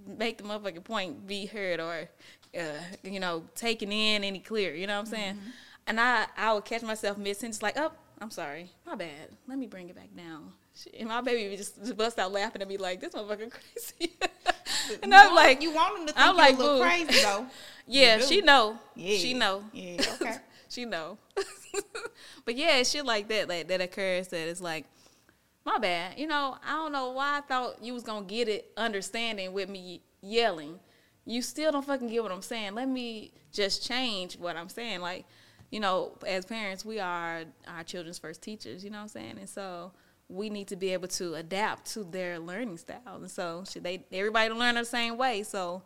make 0.06 0.38
the 0.38 0.43
motherfucking 0.43 0.84
point 0.84 1.26
be 1.26 1.48
heard 1.48 1.80
or 1.80 2.08
uh, 2.58 2.63
you 3.04 3.19
know 3.19 3.43
taken 3.56 3.91
in 3.91 4.24
any 4.24 4.39
clear. 4.39 4.74
You 4.74 4.88
know 4.88 4.93
what 4.93 5.08
I'm 5.08 5.13
saying? 5.13 5.39
And 5.88 6.00
I 6.00 6.26
I 6.38 6.54
would 6.54 6.65
catch 6.65 6.82
myself 6.82 7.17
mid 7.17 7.38
sentence 7.38 7.62
like, 7.62 7.78
oh, 7.78 7.91
I'm 8.19 8.32
sorry, 8.32 8.71
my 8.86 8.95
bad. 8.95 9.30
Let 9.48 9.58
me 9.58 9.67
bring 9.67 9.89
it 9.89 9.95
back 9.95 10.15
down. 10.15 10.52
And 11.00 11.08
my 11.08 11.21
baby 11.21 11.50
would 11.50 11.58
just 11.58 11.78
just 11.80 11.98
bust 11.98 12.19
out 12.19 12.32
laughing 12.32 12.62
at 12.62 12.67
me 12.67 12.78
like, 12.78 13.00
this 13.00 13.13
motherfucker 13.13 13.52
crazy. 13.98 14.13
and 15.04 15.12
You 15.12 15.17
I'm 15.17 15.26
want- 15.26 15.36
like, 15.36 15.62
you 15.62 15.71
want 15.74 15.98
them 15.98 16.08
to 16.08 16.13
I'm 16.21 16.36
think 16.36 16.58
you're 16.60 16.67
like, 16.67 16.78
boo. 16.78 16.82
crazy 17.08 17.21
though. 17.24 17.45
yeah, 17.88 18.19
she 18.19 18.41
know. 18.41 18.78
Yeah. 18.95 19.17
She 19.17 19.34
know. 19.34 19.63
Yeah, 19.74 20.02
okay. 20.21 20.36
she 20.69 20.86
know. 20.86 21.17
but 22.45 22.56
yeah, 22.56 22.82
shit 22.84 23.06
like 23.06 23.28
that 23.30 23.48
like 23.50 23.67
that 23.67 23.82
occurs 23.82 24.28
that 24.30 24.48
it's 24.48 24.62
like, 24.62 24.86
my 25.65 25.78
bad. 25.80 26.17
You 26.19 26.28
know, 26.28 26.58
I 26.65 26.74
don't 26.74 26.91
know 26.91 27.12
why 27.12 27.38
I 27.39 27.41
thought 27.41 27.84
you 27.84 27.93
was 27.93 28.04
gonna 28.04 28.26
get 28.26 28.48
it 28.48 28.71
understanding 28.78 29.52
with 29.54 29.69
me 29.69 30.02
yelling. 30.21 30.80
You 31.26 31.41
still 31.41 31.71
don't 31.71 31.86
fucking 31.86 32.08
get 32.10 32.21
what 32.21 32.32
I'm 32.32 32.41
saying. 32.43 32.76
Let 32.76 32.88
me 32.88 33.32
just 33.52 33.84
change 33.88 34.38
what 34.38 34.56
I'm 34.56 34.69
saying. 34.69 35.02
Like, 35.02 35.26
you 35.71 35.80
know, 35.80 36.12
as 36.28 36.45
parents, 36.45 36.86
we 36.86 37.00
are 37.00 37.43
our 37.67 37.84
children's 37.84 38.19
first 38.19 38.41
teachers, 38.43 38.84
you 38.84 38.91
know 38.91 38.98
what 38.98 39.04
I'm 39.04 39.08
saying? 39.10 39.38
And 39.39 39.50
so 39.50 39.91
we 40.27 40.49
need 40.49 40.67
to 40.67 40.75
be 40.75 40.91
able 40.93 41.07
to 41.07 41.35
adapt 41.35 41.93
to 41.93 42.03
their 42.03 42.39
learning 42.39 42.77
style. 42.77 43.15
And 43.15 43.29
so 43.29 43.63
should 43.71 43.83
they 43.83 44.05
everybody 44.11 44.53
learn 44.53 44.75
the 44.75 44.85
same 44.85 45.17
way. 45.17 45.43
So 45.43 45.83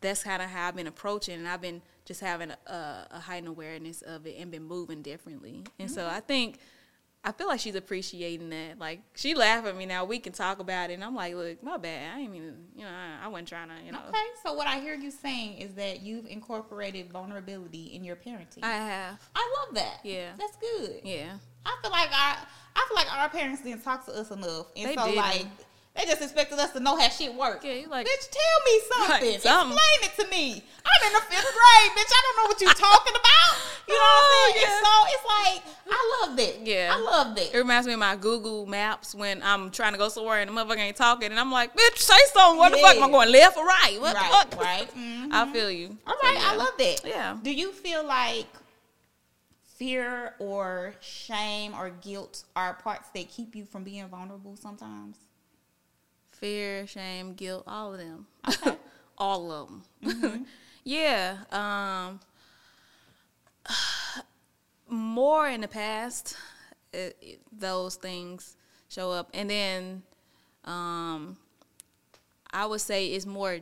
that's 0.00 0.22
kind 0.22 0.42
of 0.42 0.50
how 0.50 0.68
I've 0.68 0.76
been 0.76 0.86
approaching, 0.86 1.38
and 1.38 1.48
I've 1.48 1.62
been 1.62 1.80
just 2.04 2.20
having 2.20 2.50
a, 2.50 3.06
a 3.10 3.20
heightened 3.20 3.48
awareness 3.48 4.02
of 4.02 4.26
it 4.26 4.36
and 4.38 4.50
been 4.50 4.64
moving 4.64 5.00
differently. 5.02 5.64
And 5.78 5.90
so 5.90 6.02
mm-hmm. 6.02 6.16
I 6.16 6.20
think 6.20 6.58
I 7.26 7.32
feel 7.32 7.48
like 7.48 7.58
she's 7.60 7.74
appreciating 7.74 8.50
that. 8.50 8.78
Like 8.78 9.00
she 9.14 9.34
laugh 9.34 9.64
at 9.64 9.74
me 9.76 9.86
now. 9.86 10.04
We 10.04 10.18
can 10.18 10.32
talk 10.34 10.58
about 10.58 10.90
it, 10.90 10.94
and 10.94 11.02
I'm 11.04 11.14
like, 11.14 11.34
look, 11.34 11.62
my 11.62 11.78
bad. 11.78 12.14
I 12.14 12.20
ain't 12.20 12.34
even, 12.34 12.54
you 12.76 12.84
know, 12.84 12.90
I, 12.90 13.24
I 13.24 13.28
wasn't 13.28 13.48
trying 13.48 13.68
to, 13.70 13.74
you 13.84 13.92
know. 13.92 14.00
Okay, 14.10 14.18
so 14.44 14.52
what 14.52 14.66
I 14.66 14.78
hear 14.78 14.94
you 14.94 15.10
saying 15.10 15.56
is 15.58 15.72
that 15.74 16.02
you've 16.02 16.26
incorporated 16.26 17.10
vulnerability 17.10 17.94
in 17.94 18.04
your 18.04 18.16
parenting. 18.16 18.62
I 18.62 18.72
have, 18.72 19.20
I 19.34 19.54
love 19.66 19.74
that. 19.76 20.00
Yeah. 20.04 20.32
that's 20.38 20.56
good. 20.56 21.00
yeah, 21.02 21.32
I 21.64 21.74
feel 21.80 21.90
like 21.90 22.08
our 22.10 22.36
I 22.76 22.84
feel 22.88 22.96
like 22.96 23.16
our 23.16 23.28
parents 23.30 23.62
didn't 23.62 23.82
talk 23.84 24.04
to 24.06 24.12
us 24.12 24.30
enough, 24.30 24.66
and 24.76 24.90
They 24.90 24.94
so 24.94 25.04
didn't. 25.06 25.16
like 25.16 25.46
they 25.96 26.04
just 26.06 26.20
expected 26.22 26.58
us 26.58 26.72
to 26.72 26.80
know 26.80 26.96
how 26.98 27.08
shit 27.08 27.32
works. 27.34 27.64
yeah. 27.64 27.74
You 27.74 27.88
like, 27.88 28.04
Bitch, 28.06 28.28
tell 28.28 28.58
me 28.66 28.80
something. 28.92 29.30
Right, 29.32 29.40
something. 29.40 29.78
Explain 29.78 30.10
it 30.10 30.22
to 30.22 30.28
me. 30.28 30.64
I'm 30.84 31.06
in 31.06 31.12
the 31.14 31.20
fifth 31.20 31.54
grade, 31.54 31.90
bitch. 31.96 32.10
I 32.12 32.20
don't 32.20 32.36
know 32.36 32.48
what 32.50 32.60
you're 32.60 32.74
talking 32.74 33.14
about. 33.14 33.56
You 33.86 33.94
know 33.94 34.00
what 34.00 34.24
I'm 34.24 34.52
saying? 34.52 34.64
yeah. 34.66 34.76
And 34.76 34.86
so 34.86 34.92
it's 35.08 35.24
like 35.26 35.74
I 35.90 36.20
love 36.26 36.36
that. 36.36 36.66
Yeah. 36.66 36.92
I 36.96 37.00
love 37.00 37.36
that. 37.36 37.54
It 37.54 37.58
reminds 37.58 37.86
me 37.86 37.92
of 37.92 37.98
my 37.98 38.16
Google 38.16 38.64
Maps 38.66 39.14
when 39.14 39.42
I'm 39.42 39.70
trying 39.70 39.92
to 39.92 39.98
go 39.98 40.08
somewhere 40.08 40.40
and 40.40 40.48
the 40.50 40.54
motherfucker 40.54 40.78
ain't 40.78 40.96
talking, 40.96 41.30
and 41.30 41.38
I'm 41.38 41.52
like, 41.52 41.76
bitch, 41.76 41.98
say 41.98 42.14
something. 42.32 42.58
Where 42.58 42.70
the 42.70 42.78
fuck 42.78 42.96
am 42.96 43.02
I 43.04 43.10
going, 43.10 43.30
left 43.30 43.56
or 43.58 43.66
right? 43.66 43.98
What 44.00 44.14
right, 44.16 44.50
the 44.50 44.56
fuck? 44.56 44.62
right. 44.62 44.90
Mhm. 44.96 45.28
I 45.32 45.52
feel 45.52 45.70
you. 45.70 45.98
All 46.06 46.14
So, 46.20 46.28
right, 46.28 46.38
I 46.40 46.56
love 46.56 46.72
that. 46.78 47.00
Yeah. 47.04 47.36
Do 47.42 47.52
you 47.52 47.72
feel 47.72 48.06
like 48.06 48.46
fear 49.76 50.34
or 50.38 50.94
shame 51.00 51.74
or 51.74 51.90
guilt 51.90 52.44
are 52.56 52.74
parts 52.74 53.08
that 53.10 53.28
keep 53.28 53.54
you 53.54 53.64
from 53.64 53.84
being 53.84 54.06
vulnerable 54.08 54.56
sometimes? 54.56 55.16
Fear, 56.32 56.86
shame, 56.86 57.34
guilt, 57.34 57.64
all 57.66 57.92
of 57.92 57.98
them. 57.98 58.26
Okay. 58.48 58.76
all 59.18 59.50
of 59.52 59.68
them. 59.68 59.82
Mm-hmm. 60.04 60.42
yeah. 60.84 61.36
Um, 61.52 62.20
more 64.88 65.48
in 65.48 65.60
the 65.60 65.68
past, 65.68 66.36
it, 66.92 67.16
it- 67.20 67.40
those 67.56 67.96
things 67.96 68.56
show 68.88 69.10
up, 69.10 69.30
and 69.34 69.48
then 69.50 70.02
um, 70.64 71.36
I 72.52 72.66
would 72.66 72.80
say 72.80 73.08
it's 73.08 73.26
more, 73.26 73.58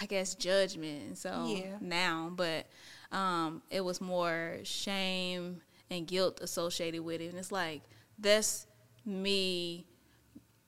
I 0.00 0.06
guess, 0.06 0.34
judgment. 0.34 1.18
So 1.18 1.46
Yeah. 1.46 1.76
now, 1.80 2.30
but 2.34 2.66
um, 3.12 3.62
it 3.70 3.80
was 3.82 4.00
more 4.00 4.58
shame 4.64 5.60
and 5.90 6.06
guilt 6.06 6.40
associated 6.42 7.02
with 7.02 7.20
it, 7.20 7.26
and 7.30 7.38
it's 7.38 7.52
like 7.52 7.82
that's 8.18 8.66
me 9.06 9.84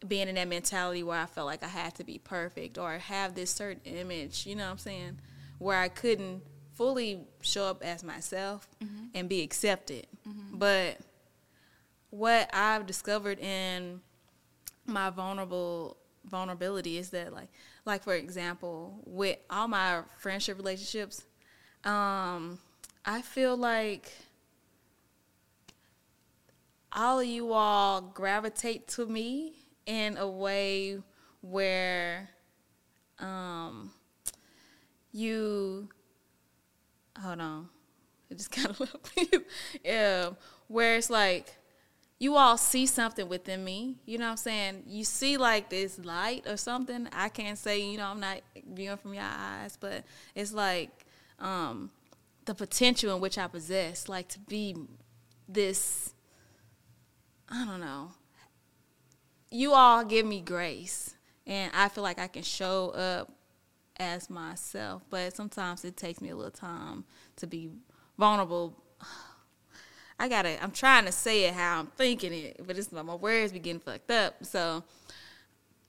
being 0.07 0.29
in 0.29 0.37
that 0.37 0.49
mentality 0.49 1.03
where 1.03 1.19
I 1.21 1.27
felt 1.27 1.47
like 1.47 1.63
I 1.63 1.69
had 1.69 1.95
to 1.97 2.05
be 2.05 2.19
perfect 2.19 2.79
or 2.79 2.93
have 2.97 3.35
this 3.35 3.51
certain 3.51 3.83
image, 3.85 4.47
you 4.47 4.55
know 4.57 4.65
what 4.65 4.71
I'm 4.73 4.79
saying? 4.79 5.19
Where 5.59 5.79
I 5.79 5.89
couldn't 5.89 6.43
fully 6.81 7.21
show 7.43 7.67
up 7.67 7.83
as 7.85 8.03
myself 8.03 8.67
and 9.15 9.29
be 9.29 9.43
accepted. 9.43 10.07
But 10.51 10.97
what 12.09 12.49
I've 12.55 12.87
discovered 12.87 13.39
in 13.39 14.01
my 14.87 15.11
vulnerable 15.11 15.99
vulnerability 16.25 16.97
is 16.97 17.11
that 17.11 17.35
like 17.35 17.51
like 17.85 18.03
for 18.03 18.15
example, 18.15 18.99
with 19.05 19.37
all 19.51 19.69
my 19.69 20.05
friendship 20.17 20.57
relationships, 20.57 21.27
um, 21.85 22.59
I 23.05 23.21
feel 23.21 23.59
like 23.59 24.11
all 26.93 27.21
of 27.21 27.27
you 27.27 27.53
all 27.53 28.01
gravitate 28.01 28.89
to 28.89 29.05
me 29.05 29.53
in 29.85 30.17
a 30.17 30.27
way 30.27 30.99
where 31.43 32.31
um 33.19 33.93
you 35.13 35.91
hold 37.21 37.41
on. 37.41 37.69
It 38.29 38.39
just 38.39 38.51
kind 38.53 38.69
of 38.71 38.89
yeah 39.85 40.31
where 40.69 40.97
it's 40.97 41.11
like 41.11 41.55
you 42.19 42.37
all 42.37 42.57
see 42.59 42.87
something 42.87 43.29
within 43.29 43.65
me 43.65 43.97
you 44.05 44.19
know 44.19 44.27
what 44.27 44.33
i'm 44.33 44.37
saying? 44.37 44.83
You 44.87 45.05
see 45.05 45.37
like 45.37 45.69
this 45.71 45.99
light 45.99 46.47
or 46.47 46.57
something. 46.57 47.09
I 47.13 47.29
can't 47.29 47.59
say 47.59 47.81
you 47.81 47.99
know 47.99 48.07
i'm 48.07 48.21
not 48.21 48.41
viewing 48.73 48.97
from 48.99 49.15
your 49.15 49.25
eyes 49.25 49.77
but 49.81 50.05
it's 50.35 50.53
like 50.53 50.91
um 51.39 51.91
the 52.45 52.55
potential 52.55 53.15
in 53.15 53.21
which 53.21 53.39
i 53.39 53.47
possess 53.47 54.09
like 54.09 54.29
to 54.29 54.39
be 54.39 54.77
this 55.49 56.15
I 57.51 57.65
don't 57.65 57.81
know. 57.81 58.13
You 59.51 59.73
all 59.73 60.05
give 60.05 60.25
me 60.25 60.41
grace, 60.41 61.17
and 61.47 61.73
I 61.75 61.89
feel 61.89 62.05
like 62.05 62.21
I 62.21 62.29
can 62.29 62.45
show 62.45 62.91
up 62.91 63.33
as 64.01 64.31
myself. 64.31 65.03
But 65.11 65.37
sometimes 65.37 65.85
it 65.85 65.97
takes 65.97 66.21
me 66.21 66.31
a 66.31 66.37
little 66.37 66.51
time 66.51 67.05
to 67.37 67.47
be 67.47 67.71
vulnerable. 68.19 68.83
I 70.19 70.29
gotta. 70.29 70.63
I'm 70.63 70.73
trying 70.73 71.05
to 71.05 71.13
say 71.13 71.45
it 71.45 71.55
how 71.55 71.81
I'm 71.81 71.87
thinking 71.87 72.33
it, 72.33 72.67
but 72.67 72.77
it's 72.77 72.91
my 72.91 73.03
words 73.15 73.53
be 73.53 73.59
getting 73.59 73.81
fucked 73.81 74.11
up. 74.11 74.45
So, 74.45 74.83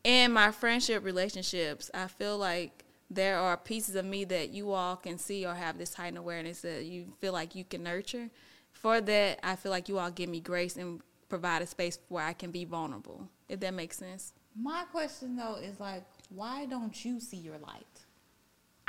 in 0.03 0.31
my 0.31 0.51
friendship 0.51 1.03
relationships, 1.03 1.89
I 1.93 2.07
feel 2.07 2.37
like 2.37 2.85
there 3.09 3.37
are 3.37 3.57
pieces 3.57 3.95
of 3.95 4.05
me 4.05 4.23
that 4.25 4.51
you 4.51 4.71
all 4.71 4.95
can 4.95 5.17
see 5.17 5.45
or 5.45 5.53
have 5.53 5.77
this 5.77 5.93
heightened 5.93 6.17
awareness 6.17 6.61
that 6.61 6.85
you 6.85 7.13
feel 7.19 7.33
like 7.33 7.55
you 7.55 7.65
can 7.65 7.83
nurture. 7.83 8.29
For 8.71 9.01
that, 9.01 9.39
I 9.43 9.57
feel 9.57 9.71
like 9.71 9.89
you 9.89 9.99
all 9.99 10.11
give 10.11 10.29
me 10.29 10.39
grace 10.39 10.77
and 10.77 11.01
provide 11.27 11.61
a 11.61 11.67
space 11.67 11.99
where 12.07 12.23
I 12.23 12.31
can 12.31 12.51
be 12.51 12.63
vulnerable. 12.63 13.27
If 13.49 13.59
that 13.59 13.73
makes 13.73 13.97
sense. 13.97 14.33
My 14.55 14.83
question 14.91 15.35
though 15.35 15.55
is 15.55 15.79
like, 15.79 16.03
why 16.29 16.65
don't 16.65 17.03
you 17.03 17.19
see 17.19 17.37
your 17.37 17.57
light? 17.57 17.90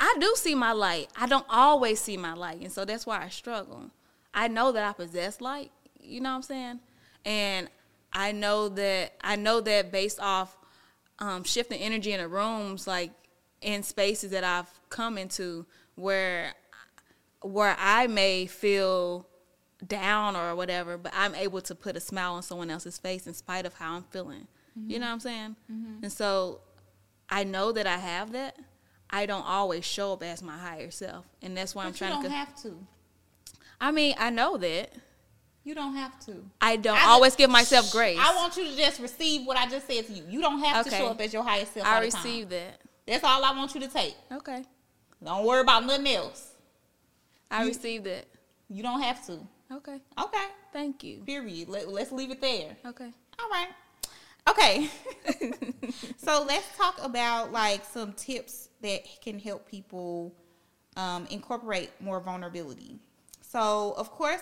I 0.03 0.17
do 0.19 0.33
see 0.35 0.53
my 0.53 0.73
light. 0.73 1.07
I 1.15 1.27
don't 1.27 1.45
always 1.47 1.97
see 2.01 2.17
my 2.17 2.33
light, 2.33 2.59
and 2.59 2.69
so 2.71 2.83
that's 2.83 3.05
why 3.05 3.23
I 3.23 3.29
struggle. 3.29 3.89
I 4.33 4.49
know 4.49 4.73
that 4.73 4.83
I 4.83 4.91
possess 4.91 5.39
light. 5.39 5.71
You 6.01 6.19
know 6.19 6.31
what 6.31 6.35
I'm 6.35 6.41
saying? 6.41 6.79
And 7.23 7.69
I 8.11 8.33
know 8.33 8.67
that 8.67 9.13
I 9.21 9.37
know 9.37 9.61
that 9.61 9.93
based 9.93 10.19
off 10.19 10.57
um, 11.19 11.45
shifting 11.45 11.79
energy 11.79 12.11
in 12.11 12.19
the 12.19 12.27
rooms, 12.27 12.85
like 12.85 13.11
in 13.61 13.81
spaces 13.81 14.31
that 14.31 14.43
I've 14.43 14.67
come 14.89 15.17
into, 15.17 15.65
where 15.95 16.53
where 17.41 17.77
I 17.79 18.07
may 18.07 18.45
feel 18.45 19.25
down 19.87 20.35
or 20.35 20.53
whatever, 20.53 20.97
but 20.97 21.13
I'm 21.15 21.33
able 21.33 21.61
to 21.61 21.75
put 21.75 21.95
a 21.95 22.01
smile 22.01 22.33
on 22.33 22.43
someone 22.43 22.69
else's 22.69 22.97
face 22.97 23.25
in 23.25 23.33
spite 23.33 23.65
of 23.65 23.73
how 23.75 23.95
I'm 23.95 24.03
feeling. 24.03 24.47
You 24.91 24.99
know 24.99 25.05
what 25.05 25.13
I'm 25.13 25.19
saying? 25.21 25.55
And 26.03 26.11
so 26.11 26.59
I 27.29 27.45
know 27.45 27.71
that 27.71 27.87
I 27.87 27.97
have 27.97 28.33
that. 28.33 28.57
I 29.13 29.25
don't 29.27 29.45
always 29.45 29.85
show 29.85 30.13
up 30.13 30.23
as 30.23 30.41
my 30.41 30.57
higher 30.57 30.89
self, 30.91 31.25
and 31.41 31.55
that's 31.55 31.75
why 31.75 31.83
I'm 31.83 31.91
But 31.91 32.01
you 32.01 32.07
trying 32.07 32.21
don't 32.21 32.31
to. 32.31 32.35
have 32.35 32.61
to. 32.63 32.77
I 33.79 33.91
mean, 33.91 34.15
I 34.17 34.29
know 34.31 34.57
that. 34.57 34.91
You 35.63 35.75
don't 35.75 35.95
have 35.95 36.19
to. 36.25 36.43
I 36.59 36.75
don't 36.77 36.97
I 36.97 37.05
always 37.05 37.29
just- 37.33 37.37
give 37.37 37.49
myself 37.49 37.91
grace. 37.91 38.17
I 38.19 38.35
want 38.35 38.57
you 38.57 38.65
to 38.65 38.75
just 38.75 38.99
receive 38.99 39.45
what 39.45 39.55
I 39.55 39.67
just 39.69 39.85
said 39.87 40.07
to 40.07 40.13
you. 40.13 40.23
You 40.27 40.41
don't 40.41 40.59
have 40.61 40.83
to 40.85 40.89
show 40.91 41.07
up 41.07 41.21
as 41.21 41.31
your 41.31 41.43
higher 41.43 41.65
self. 41.65 41.85
I 41.85 41.95
all 41.97 42.01
the 42.01 42.09
time. 42.11 42.23
receive 42.23 42.49
that. 42.49 42.81
That's 43.07 43.23
all 43.23 43.45
I 43.45 43.55
want 43.55 43.73
you 43.75 43.81
to 43.81 43.87
take. 43.87 44.15
Okay, 44.31 44.63
Don't 45.23 45.45
worry 45.45 45.61
about 45.61 45.85
nothing 45.85 46.07
else. 46.07 46.49
I 47.51 47.61
You- 47.63 47.69
receive 47.69 48.03
that. 48.05 48.25
You 48.67 48.81
don't 48.83 49.01
have 49.01 49.25
to. 49.27 49.39
Okay, 49.71 49.99
Okay. 50.19 50.45
thank 50.73 51.03
you. 51.03 51.19
Period. 51.23 51.69
Let, 51.69 51.87
let's 51.87 52.11
leave 52.11 52.31
it 52.31 52.41
there. 52.41 52.75
Okay. 52.85 53.11
All 53.39 53.49
right. 53.49 53.69
Okay. 54.49 54.89
so 56.17 56.43
let's 56.47 56.77
talk 56.77 56.99
about 57.01 57.51
like 57.51 57.83
some 57.85 58.13
tips 58.13 58.69
that 58.81 59.03
can 59.21 59.39
help 59.39 59.67
people 59.69 60.33
um, 60.97 61.27
incorporate 61.29 61.91
more 61.99 62.19
vulnerability. 62.19 62.99
So 63.41 63.93
of 63.97 64.11
course, 64.11 64.41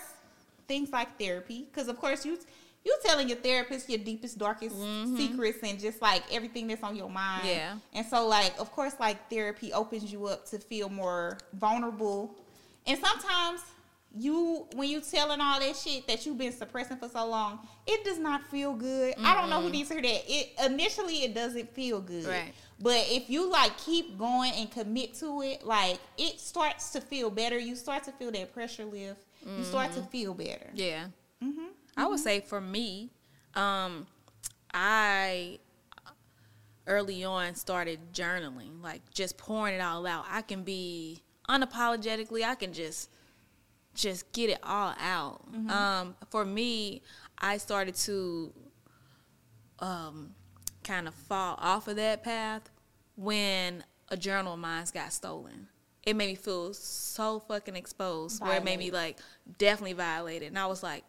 things 0.68 0.90
like 0.90 1.18
therapy, 1.18 1.68
because 1.72 1.88
of 1.88 1.98
course 1.98 2.24
you 2.24 2.38
you 2.84 2.98
telling 3.04 3.28
your 3.28 3.38
therapist 3.38 3.88
your 3.88 3.98
deepest, 3.98 4.38
darkest 4.38 4.74
secrets 5.16 5.58
and 5.62 5.78
just 5.78 6.02
like 6.02 6.22
everything 6.32 6.66
that's 6.66 6.82
on 6.82 6.96
your 6.96 7.08
mind. 7.08 7.46
Yeah. 7.46 7.76
And 7.92 8.04
so 8.04 8.26
like 8.26 8.52
of 8.58 8.72
course 8.72 8.94
like 8.98 9.30
therapy 9.30 9.72
opens 9.72 10.12
you 10.12 10.26
up 10.26 10.46
to 10.46 10.58
feel 10.58 10.88
more 10.88 11.38
vulnerable. 11.52 12.34
And 12.86 12.98
sometimes 12.98 13.60
you 14.14 14.66
when 14.74 14.88
you 14.88 15.00
telling 15.00 15.40
all 15.40 15.58
that 15.58 15.76
shit 15.76 16.06
that 16.06 16.26
you've 16.26 16.38
been 16.38 16.52
suppressing 16.52 16.96
for 16.96 17.08
so 17.08 17.26
long, 17.26 17.60
it 17.86 18.04
does 18.04 18.18
not 18.18 18.46
feel 18.48 18.74
good. 18.74 19.14
I 19.22 19.34
don't 19.40 19.50
know 19.50 19.62
who 19.62 19.70
needs 19.70 19.88
to 19.88 19.94
hear 19.94 20.02
that. 20.02 20.22
It 20.26 20.50
initially 20.64 21.24
it 21.24 21.34
doesn't 21.34 21.72
feel 21.74 22.00
good. 22.00 22.26
Right. 22.26 22.52
But 22.80 23.06
if 23.08 23.30
you 23.30 23.50
like 23.50 23.76
keep 23.78 24.18
going 24.18 24.52
and 24.56 24.70
commit 24.70 25.14
to 25.14 25.42
it, 25.42 25.64
like 25.64 25.98
it 26.18 26.40
starts 26.40 26.90
to 26.90 27.00
feel 27.00 27.30
better. 27.30 27.58
You 27.58 27.76
start 27.76 28.04
to 28.04 28.12
feel 28.12 28.32
that 28.32 28.52
pressure 28.52 28.84
lift. 28.84 29.20
You 29.44 29.64
start 29.64 29.92
to 29.94 30.02
feel 30.02 30.34
better. 30.34 30.70
Yeah. 30.72 31.06
Mm-hmm. 31.42 31.66
I 31.96 32.06
would 32.06 32.20
say 32.20 32.40
for 32.40 32.60
me, 32.60 33.10
um, 33.54 34.06
I 34.72 35.58
early 36.86 37.24
on 37.24 37.54
started 37.54 37.98
journaling, 38.12 38.82
like 38.82 39.02
just 39.12 39.36
pouring 39.36 39.74
it 39.74 39.80
all 39.80 40.06
out. 40.06 40.24
I 40.30 40.42
can 40.42 40.62
be 40.62 41.22
unapologetically. 41.48 42.44
I 42.44 42.54
can 42.54 42.72
just 42.72 43.10
just 43.94 44.32
get 44.32 44.50
it 44.50 44.58
all 44.62 44.94
out. 44.98 45.42
Um, 45.68 46.14
for 46.30 46.44
me, 46.44 47.02
I 47.38 47.58
started 47.58 47.94
to 47.96 48.52
um, 49.78 50.34
kind 50.84 51.08
of 51.08 51.14
fall 51.14 51.56
off 51.60 51.88
of 51.88 51.96
that 51.96 52.22
path 52.22 52.70
when 53.16 53.84
a 54.08 54.16
journal 54.16 54.54
of 54.54 54.60
mine 54.60 54.84
got 54.92 55.12
stolen. 55.12 55.68
It 56.04 56.16
made 56.16 56.28
me 56.28 56.34
feel 56.34 56.74
so 56.74 57.40
fucking 57.40 57.76
exposed, 57.76 58.42
where 58.42 58.56
it 58.56 58.64
made 58.64 58.78
me 58.78 58.90
like 58.90 59.18
definitely 59.58 59.92
violated, 59.92 60.48
and 60.48 60.58
I 60.58 60.66
was 60.66 60.82
like, 60.82 61.04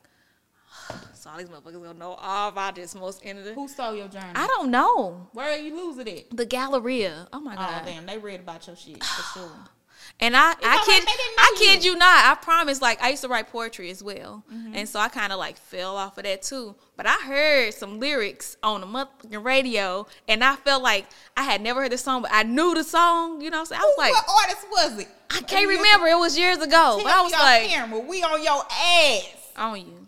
so 1.13 1.32
all 1.32 1.38
these 1.38 1.50
motherfuckers 1.50 1.82
gonna 1.84 1.98
know 1.98 2.12
all 2.12 2.50
about 2.50 2.76
this 2.76 2.93
most 2.93 3.26
end 3.26 3.39
of 3.39 3.46
the. 3.46 3.54
Who 3.54 3.67
stole 3.67 3.96
your 3.96 4.08
journal? 4.08 4.32
I 4.36 4.46
don't 4.46 4.69
know 4.69 5.30
Where 5.34 5.52
are 5.52 5.58
you 5.58 5.76
losing 5.76 6.08
it? 6.08 6.36
the 6.36 6.46
Galleria. 6.46 7.28
Oh 7.34 7.39
my 7.39 7.56
god. 7.56 7.82
Oh 7.82 7.86
damn, 7.86 8.06
they 8.06 8.19
read 8.19 8.41
about 8.41 8.67
your 8.67 8.76
shit 8.76 9.04
for 9.04 9.39
sure. 9.39 9.52
And 10.19 10.38
I, 10.38 10.54
I 10.63 10.76
like 10.78 10.86
kid, 10.86 11.04
I 11.38 11.56
kid 11.58 11.84
you. 11.84 11.91
you 11.93 11.97
not. 11.97 12.26
I 12.26 12.36
promise. 12.41 12.82
Like 12.82 13.02
I 13.04 13.10
used 13.10 13.23
to 13.23 13.28
write 13.28 13.49
poetry 13.52 13.89
as 13.89 14.02
well, 14.02 14.43
Mm-hmm. 14.54 14.76
and 14.76 14.88
so 14.88 14.99
I 14.99 15.10
kind 15.10 15.34
of 15.34 15.39
like 15.39 15.58
fell 15.58 15.97
off 15.97 16.17
of 16.17 16.23
that 16.23 16.43
too. 16.43 16.76
But 16.95 17.08
I 17.08 17.13
heard 17.26 17.73
some 17.73 17.99
lyrics 17.99 18.56
on 18.63 18.82
the 18.82 18.88
motherfucking 18.88 19.43
radio, 19.43 20.06
and 20.30 20.43
I 20.43 20.56
felt 20.56 20.82
like 20.82 21.08
I 21.36 21.43
had 21.43 21.62
never 21.62 21.82
heard 21.82 21.91
the 21.91 21.97
song, 21.97 22.21
but 22.21 22.32
I 22.34 22.43
knew 22.43 22.73
the 22.73 22.84
song. 22.84 23.41
You 23.41 23.49
know, 23.49 23.58
what 23.58 23.62
I'm 23.62 23.65
saying? 23.65 23.82
I 23.82 23.86
was 23.86 23.95
like, 23.97 24.13
what 24.13 24.26
artist 24.43 24.67
was 24.71 24.99
it? 24.99 25.08
I 25.32 25.41
can't 25.41 25.67
remember. 25.67 26.08
It 26.08 26.17
was 26.17 26.38
years 26.38 26.58
ago, 26.60 26.99
but 27.04 27.12
I 27.12 27.21
was 27.21 27.32
like, 27.34 27.67
camera. 27.69 27.99
we 27.99 28.23
on 28.23 28.41
your 28.41 28.63
ass. 28.71 29.36
on 29.58 29.78
you. 29.82 30.08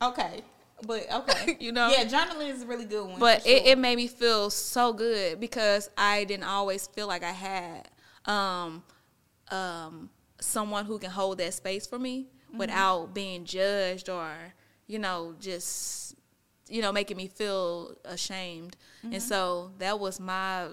Okay, 0.00 0.40
but 0.84 1.06
okay, 1.12 1.56
You 1.60 1.70
know? 1.72 1.88
yeah, 1.90 2.04
journaling 2.06 2.48
is 2.50 2.62
a 2.62 2.66
really 2.66 2.86
good 2.86 3.06
one. 3.06 3.20
But 3.20 3.42
for 3.42 3.48
it, 3.48 3.66
it 3.66 3.78
made 3.78 3.94
me 3.96 4.08
feel 4.08 4.50
so 4.50 4.92
good 4.92 5.38
because 5.38 5.88
I 5.96 6.24
didn't 6.24 6.44
always 6.44 6.88
feel 6.88 7.06
like 7.06 7.22
I 7.22 7.30
had 7.30 7.88
um, 8.24 8.82
um, 9.52 10.10
someone 10.40 10.84
who 10.86 10.98
can 10.98 11.10
hold 11.10 11.38
that 11.38 11.54
space 11.54 11.86
for 11.86 11.98
me 11.98 12.26
Mm-hmm. 12.48 12.58
without 12.58 13.14
being 13.14 13.46
judged 13.46 14.10
or, 14.10 14.30
you 14.86 14.98
know, 14.98 15.34
just, 15.40 16.14
you 16.68 16.82
know, 16.82 16.92
making 16.92 17.16
me 17.16 17.26
feel 17.26 17.96
ashamed. 18.04 18.76
Mm-hmm. 18.98 19.14
And 19.14 19.22
so 19.22 19.70
that 19.78 19.98
was 19.98 20.20
my 20.20 20.66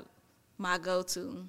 my 0.57 0.77
go 0.77 1.03
to 1.03 1.45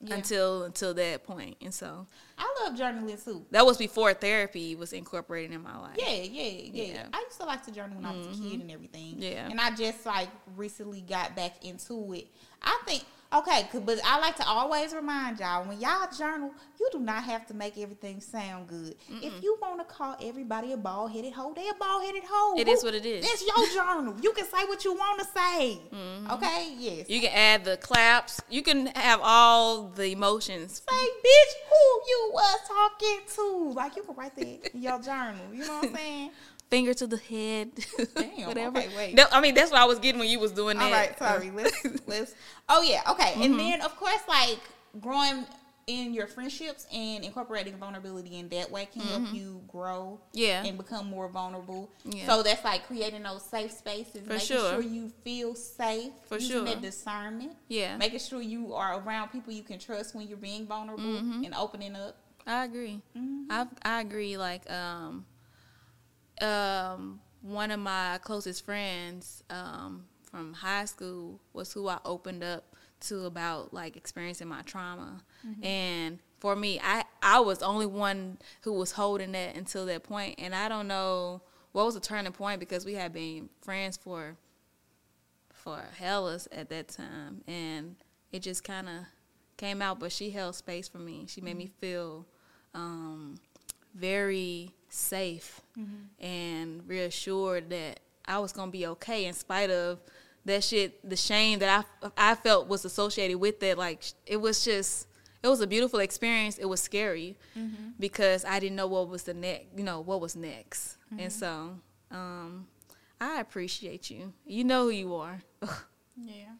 Yeah. 0.00 0.16
until 0.16 0.64
until 0.64 0.94
that 0.94 1.22
point. 1.22 1.58
And 1.62 1.72
so 1.72 2.08
I 2.36 2.52
love 2.64 2.76
journaling 2.76 3.24
too. 3.24 3.46
that 3.52 3.64
was 3.64 3.76
before 3.78 4.12
therapy 4.14 4.74
was 4.74 4.92
incorporated 4.92 5.52
in 5.52 5.62
my 5.62 5.78
life. 5.78 5.94
Yeah, 5.96 6.10
yeah, 6.10 6.42
yeah, 6.72 6.84
Yeah. 6.94 7.06
I 7.12 7.20
used 7.20 7.38
to 7.38 7.46
like 7.46 7.64
to 7.66 7.70
journal 7.70 7.94
when 7.98 8.04
I 8.04 8.16
was 8.16 8.26
a 8.26 8.42
kid 8.42 8.60
and 8.62 8.70
everything. 8.72 9.14
Yeah. 9.18 9.48
And 9.48 9.60
I 9.60 9.70
just 9.76 10.04
like 10.04 10.28
recently 10.56 11.02
got 11.02 11.36
back 11.36 11.64
into 11.64 12.12
it. 12.14 12.26
I 12.62 12.76
think 12.84 13.04
okay, 13.32 13.68
but 13.84 13.98
I 14.04 14.18
like 14.20 14.36
to 14.36 14.46
always 14.46 14.94
remind 14.94 15.40
y'all 15.40 15.64
when 15.64 15.80
y'all 15.80 16.08
journal, 16.16 16.52
you 16.78 16.88
do 16.92 16.98
not 17.00 17.24
have 17.24 17.46
to 17.46 17.54
make 17.54 17.78
everything 17.78 18.20
sound 18.20 18.68
good. 18.68 18.94
If 19.08 19.42
you 19.42 19.58
want 19.60 19.80
to 19.80 19.84
call 19.84 20.16
everybody 20.22 20.72
a 20.72 20.76
bald 20.76 21.12
headed 21.12 21.32
hoe, 21.32 21.52
they 21.54 21.68
a 21.68 21.74
bald 21.74 22.04
headed 22.04 22.22
hoe. 22.28 22.58
It 22.58 22.68
is 22.68 22.84
what 22.84 22.94
it 22.94 23.06
is. 23.06 23.24
It's 23.28 23.46
your 23.46 23.84
journal. 23.84 24.14
You 24.20 24.32
can 24.32 24.44
say 24.44 24.64
what 24.66 24.84
you 24.84 24.94
want 24.94 25.20
to 25.20 25.26
say. 25.26 25.80
Mm-hmm. 25.92 26.30
Okay. 26.32 26.74
Yes. 26.78 27.08
You 27.08 27.20
can 27.20 27.32
add 27.32 27.64
the 27.64 27.76
claps. 27.76 28.40
You 28.48 28.62
can 28.62 28.86
have 28.88 29.20
all 29.22 29.88
the 29.88 30.12
emotions 30.12 30.82
say, 30.88 30.96
bitch, 30.96 31.52
who 31.70 32.00
you 32.08 32.30
was 32.32 32.58
talking 32.68 33.20
to? 33.36 33.72
Like 33.74 33.96
you 33.96 34.02
can 34.02 34.14
write 34.14 34.36
that 34.36 34.74
in 34.74 34.82
your 34.82 35.00
journal. 35.00 35.40
You 35.52 35.66
know 35.66 35.76
what 35.76 35.88
I'm 35.88 35.94
saying? 35.94 36.30
finger 36.70 36.94
to 36.94 37.06
the 37.06 37.16
head, 37.18 37.70
Damn, 38.16 38.46
whatever. 38.48 38.78
okay, 38.78 38.88
wait. 38.96 39.16
That- 39.16 39.32
I 39.34 39.40
mean, 39.40 39.54
that's 39.54 39.70
what 39.70 39.80
I 39.80 39.84
was 39.84 39.98
getting 39.98 40.18
when 40.18 40.28
you 40.28 40.38
was 40.40 40.52
doing 40.52 40.78
that. 40.78 40.84
All 40.84 40.90
right, 40.92 41.18
sorry. 41.18 41.50
Let's 41.50 41.86
let's. 42.06 42.34
Oh 42.68 42.82
yeah, 42.82 43.02
okay. 43.10 43.32
Mm-hmm. 43.32 43.42
And 43.42 43.58
then 43.60 43.80
of 43.82 43.96
course, 43.96 44.20
like 44.28 44.58
growing 45.00 45.44
in 45.86 46.12
your 46.12 46.26
friendships 46.26 46.84
and 46.92 47.22
incorporating 47.24 47.76
vulnerability 47.76 48.38
in 48.40 48.48
that 48.48 48.68
way 48.68 48.88
can 48.92 49.02
help 49.02 49.32
you 49.32 49.62
grow. 49.68 50.18
Mm-hmm. 50.32 50.38
Yeah. 50.40 50.64
And 50.64 50.76
become 50.76 51.06
more 51.08 51.28
vulnerable. 51.28 51.88
Yeah. 52.04 52.26
So 52.26 52.42
that's 52.42 52.64
like 52.64 52.84
creating 52.88 53.22
those 53.22 53.44
safe 53.44 53.70
spaces, 53.70 54.22
For 54.26 54.32
making 54.32 54.46
sure. 54.48 54.70
sure 54.72 54.80
you 54.82 55.12
feel 55.22 55.54
safe, 55.54 56.10
For 56.28 56.34
using 56.38 56.50
sure. 56.50 56.64
that 56.64 56.82
discernment. 56.82 57.52
Yeah. 57.68 57.96
Making 57.98 58.18
sure 58.18 58.42
you 58.42 58.74
are 58.74 58.98
around 59.00 59.28
people 59.28 59.52
you 59.52 59.62
can 59.62 59.78
trust 59.78 60.16
when 60.16 60.26
you're 60.26 60.36
being 60.38 60.66
vulnerable 60.66 61.04
Mm-hmm. 61.04 61.44
and 61.44 61.54
opening 61.54 61.94
up. 61.94 62.16
I 62.48 62.64
agree. 62.64 63.00
I 63.48 63.66
I 63.84 64.00
agree. 64.00 64.36
Like 64.36 64.68
um, 64.68 65.24
um, 66.42 67.20
one 67.42 67.70
of 67.70 67.80
my 67.80 68.18
closest 68.22 68.64
friends 68.64 69.42
um, 69.50 70.04
from 70.30 70.52
high 70.52 70.84
school 70.84 71.40
was 71.52 71.72
who 71.72 71.88
I 71.88 71.98
opened 72.04 72.42
up 72.44 72.64
to 73.00 73.24
about 73.26 73.74
like 73.74 73.96
experiencing 73.96 74.48
my 74.48 74.62
trauma, 74.62 75.22
and 75.62 76.18
for 76.38 76.56
me, 76.56 76.80
I 76.82 77.04
I 77.22 77.40
was 77.40 77.62
only 77.62 77.86
one 77.86 78.38
who 78.62 78.72
was 78.72 78.92
holding 78.92 79.32
that 79.32 79.56
until 79.56 79.86
that 79.86 80.02
point, 80.02 80.36
and 80.38 80.54
I 80.54 80.68
don't 80.68 80.88
know 80.88 81.42
what 81.72 81.84
was 81.84 81.94
the 81.94 82.00
turning 82.00 82.32
point 82.32 82.60
because 82.60 82.84
we 82.84 82.94
had 82.94 83.12
been 83.12 83.48
friends 83.60 83.96
for 83.96 84.36
for 85.52 85.82
hellas 85.98 86.48
at 86.52 86.68
that 86.70 86.88
time, 86.88 87.42
and 87.46 87.96
it 88.32 88.40
just 88.40 88.64
kind 88.64 88.88
of 88.88 89.04
came 89.56 89.82
out. 89.82 89.98
But 89.98 90.12
she 90.12 90.30
held 90.30 90.54
space 90.54 90.88
for 90.88 90.98
me. 90.98 91.26
She 91.28 91.40
made 91.40 91.56
me 91.56 91.66
feel 91.66 92.26
um, 92.74 93.36
very 93.94 94.72
safe 94.88 95.60
mm-hmm. 95.78 96.24
and 96.24 96.88
reassured 96.88 97.70
that 97.70 98.00
I 98.24 98.38
was 98.38 98.52
gonna 98.52 98.70
be 98.70 98.86
okay 98.88 99.26
in 99.26 99.34
spite 99.34 99.70
of 99.70 100.00
that 100.44 100.62
shit, 100.62 101.08
the 101.08 101.16
shame 101.16 101.58
that 101.58 101.86
I 102.02 102.10
I 102.16 102.34
felt 102.34 102.68
was 102.68 102.84
associated 102.84 103.38
with 103.38 103.60
that. 103.60 103.78
Like 103.78 104.04
it 104.26 104.38
was 104.38 104.64
just. 104.64 105.08
It 105.42 105.48
was 105.48 105.60
a 105.60 105.66
beautiful 105.66 106.00
experience. 106.00 106.58
It 106.58 106.64
was 106.64 106.80
scary 106.80 107.36
mm-hmm. 107.56 107.90
because 108.00 108.44
I 108.44 108.58
didn't 108.58 108.74
know 108.74 108.88
what 108.88 109.08
was 109.08 109.22
the 109.22 109.34
next, 109.34 109.66
you 109.76 109.84
know, 109.84 110.00
what 110.00 110.20
was 110.20 110.34
next. 110.34 110.96
And 111.10 111.20
mm-hmm. 111.20 111.28
so, 111.28 111.78
um, 112.10 112.66
I 113.20 113.38
appreciate 113.38 114.10
you. 114.10 114.32
You 114.44 114.64
know 114.64 114.84
who 114.84 114.90
you 114.90 115.14
are. 115.14 115.40
Yeah. 116.16 116.54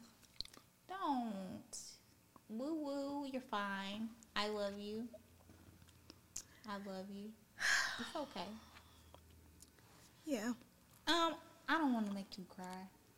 Don't. 0.86 1.78
Woo 2.48 2.74
woo, 2.74 3.26
you're 3.26 3.40
fine. 3.50 4.10
I 4.34 4.48
love 4.48 4.78
you. 4.78 5.08
I 6.68 6.74
love 6.86 7.06
you. 7.10 7.30
It's 8.00 8.16
okay. 8.16 8.46
yeah. 10.26 10.52
Um, 11.08 11.34
I 11.68 11.78
don't 11.78 11.92
want 11.92 12.06
to 12.08 12.14
make 12.14 12.26
you 12.36 12.44
cry. 12.54 12.64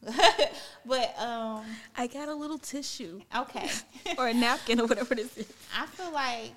but 0.86 1.18
um 1.18 1.64
I 1.96 2.06
got 2.06 2.28
a 2.28 2.34
little 2.34 2.58
tissue 2.58 3.20
okay. 3.34 3.68
or 4.18 4.28
a 4.28 4.34
napkin 4.34 4.80
or 4.80 4.86
whatever 4.86 5.16
this 5.16 5.36
is. 5.36 5.52
I 5.76 5.86
feel 5.86 6.12
like 6.12 6.52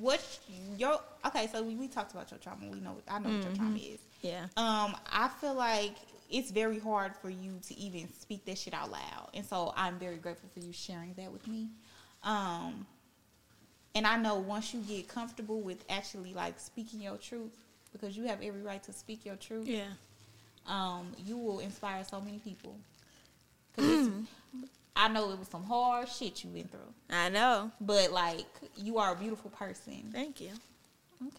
what 0.00 0.22
your 0.78 0.98
okay, 1.26 1.48
so 1.52 1.62
we, 1.62 1.74
we 1.74 1.88
talked 1.88 2.12
about 2.12 2.30
your 2.30 2.38
trauma. 2.38 2.68
We 2.70 2.80
know 2.80 2.96
I 3.08 3.18
know 3.18 3.30
what 3.30 3.44
your 3.44 3.54
trauma 3.54 3.76
is. 3.76 3.98
Yeah. 4.22 4.46
Um, 4.56 4.96
I 5.12 5.28
feel 5.40 5.54
like 5.54 5.94
it's 6.30 6.50
very 6.50 6.78
hard 6.78 7.14
for 7.16 7.30
you 7.30 7.58
to 7.68 7.78
even 7.78 8.08
speak 8.18 8.44
that 8.46 8.58
shit 8.58 8.74
out 8.74 8.90
loud, 8.90 9.30
and 9.34 9.44
so 9.44 9.72
I'm 9.76 9.98
very 9.98 10.16
grateful 10.16 10.48
for 10.54 10.60
you 10.60 10.72
sharing 10.72 11.14
that 11.14 11.30
with 11.30 11.46
me. 11.46 11.68
Um, 12.22 12.86
and 13.96 14.06
I 14.06 14.18
know 14.18 14.36
once 14.36 14.74
you 14.74 14.80
get 14.80 15.08
comfortable 15.08 15.62
with 15.62 15.82
actually 15.88 16.34
like 16.34 16.60
speaking 16.60 17.00
your 17.00 17.16
truth, 17.16 17.50
because 17.92 18.14
you 18.14 18.24
have 18.24 18.42
every 18.42 18.60
right 18.60 18.82
to 18.84 18.92
speak 18.92 19.24
your 19.24 19.36
truth. 19.36 19.66
Yeah. 19.66 19.86
Um, 20.66 21.12
you 21.24 21.38
will 21.38 21.60
inspire 21.60 22.04
so 22.04 22.20
many 22.20 22.38
people. 22.38 22.76
it's 23.78 24.10
I 24.94 25.08
know 25.08 25.30
it 25.30 25.38
was 25.38 25.48
some 25.48 25.64
hard 25.64 26.08
shit 26.08 26.44
you 26.44 26.50
went 26.50 26.70
through, 26.70 26.92
I 27.10 27.28
know. 27.28 27.70
but 27.80 28.12
like 28.12 28.46
you 28.76 28.98
are 28.98 29.12
a 29.12 29.16
beautiful 29.16 29.50
person. 29.50 30.10
Thank 30.12 30.40
you. 30.40 30.50
Okay, 31.22 31.34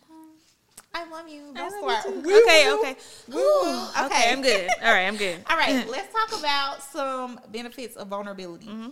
I 0.93 1.08
love 1.10 1.28
you. 1.28 1.54
Don't 1.54 1.86
love 1.86 2.06
you. 2.06 2.41
Okay, 2.41 2.72
okay. 2.72 2.96
Okay. 3.30 4.06
okay. 4.06 4.32
I'm 4.32 4.41
good. 4.41 4.70
All 4.84 4.93
right, 4.93 5.08
I'm 5.08 5.17
good. 5.17 5.39
All 5.50 5.58
right, 5.58 5.88
let's 5.89 6.12
talk 6.13 6.39
about 6.39 6.82
some 6.82 7.39
benefits 7.52 7.96
of 7.98 8.08
vulnerability. 8.08 8.67
Mm-hmm. 8.67 8.89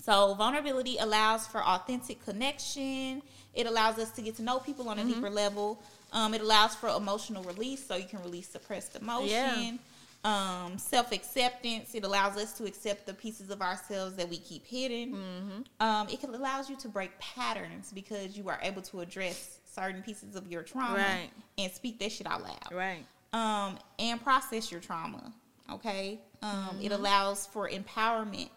So, 0.00 0.34
vulnerability 0.34 0.96
allows 0.98 1.46
for 1.46 1.62
authentic 1.62 2.24
connection. 2.24 3.22
It 3.54 3.66
allows 3.66 3.98
us 3.98 4.10
to 4.12 4.22
get 4.22 4.36
to 4.36 4.42
know 4.42 4.58
people 4.58 4.88
on 4.88 4.98
a 4.98 5.02
Mm-hmm. 5.02 5.12
deeper 5.14 5.30
level. 5.30 5.82
Um, 6.12 6.32
it 6.34 6.40
allows 6.40 6.74
for 6.74 6.88
emotional 6.88 7.42
release, 7.42 7.84
so 7.86 7.96
you 7.96 8.06
can 8.06 8.22
release 8.22 8.48
suppressed 8.48 8.96
emotion. 8.96 9.78
Um, 10.24 10.78
Self 10.78 11.12
acceptance. 11.12 11.94
It 11.94 12.04
allows 12.04 12.36
us 12.36 12.52
to 12.54 12.64
accept 12.64 13.06
the 13.06 13.14
pieces 13.14 13.50
of 13.50 13.60
ourselves 13.62 14.16
that 14.16 14.28
we 14.28 14.38
keep 14.38 14.66
hidden. 14.66 15.12
Mm-hmm. 15.14 15.86
Um, 15.86 16.08
it 16.08 16.20
can, 16.20 16.34
allows 16.34 16.68
you 16.70 16.76
to 16.76 16.88
break 16.88 17.16
patterns 17.20 17.92
because 17.92 18.36
you 18.36 18.48
are 18.48 18.58
able 18.62 18.82
to 18.82 19.00
address 19.00 19.58
certain 19.64 20.02
pieces 20.02 20.34
of 20.34 20.46
your 20.50 20.62
trauma 20.62 20.94
Right. 20.96 21.30
and 21.56 21.70
speak 21.72 21.98
that 22.00 22.10
shit 22.10 22.26
out 22.26 22.42
loud 22.42 22.72
Right. 22.72 23.04
um, 23.32 23.78
and 23.98 24.20
process 24.22 24.72
your 24.72 24.80
trauma. 24.80 25.32
Okay, 25.70 26.18
um, 26.42 26.78
it 26.82 26.90
allows 26.92 27.46
for 27.46 27.68
empowerment 27.68 28.48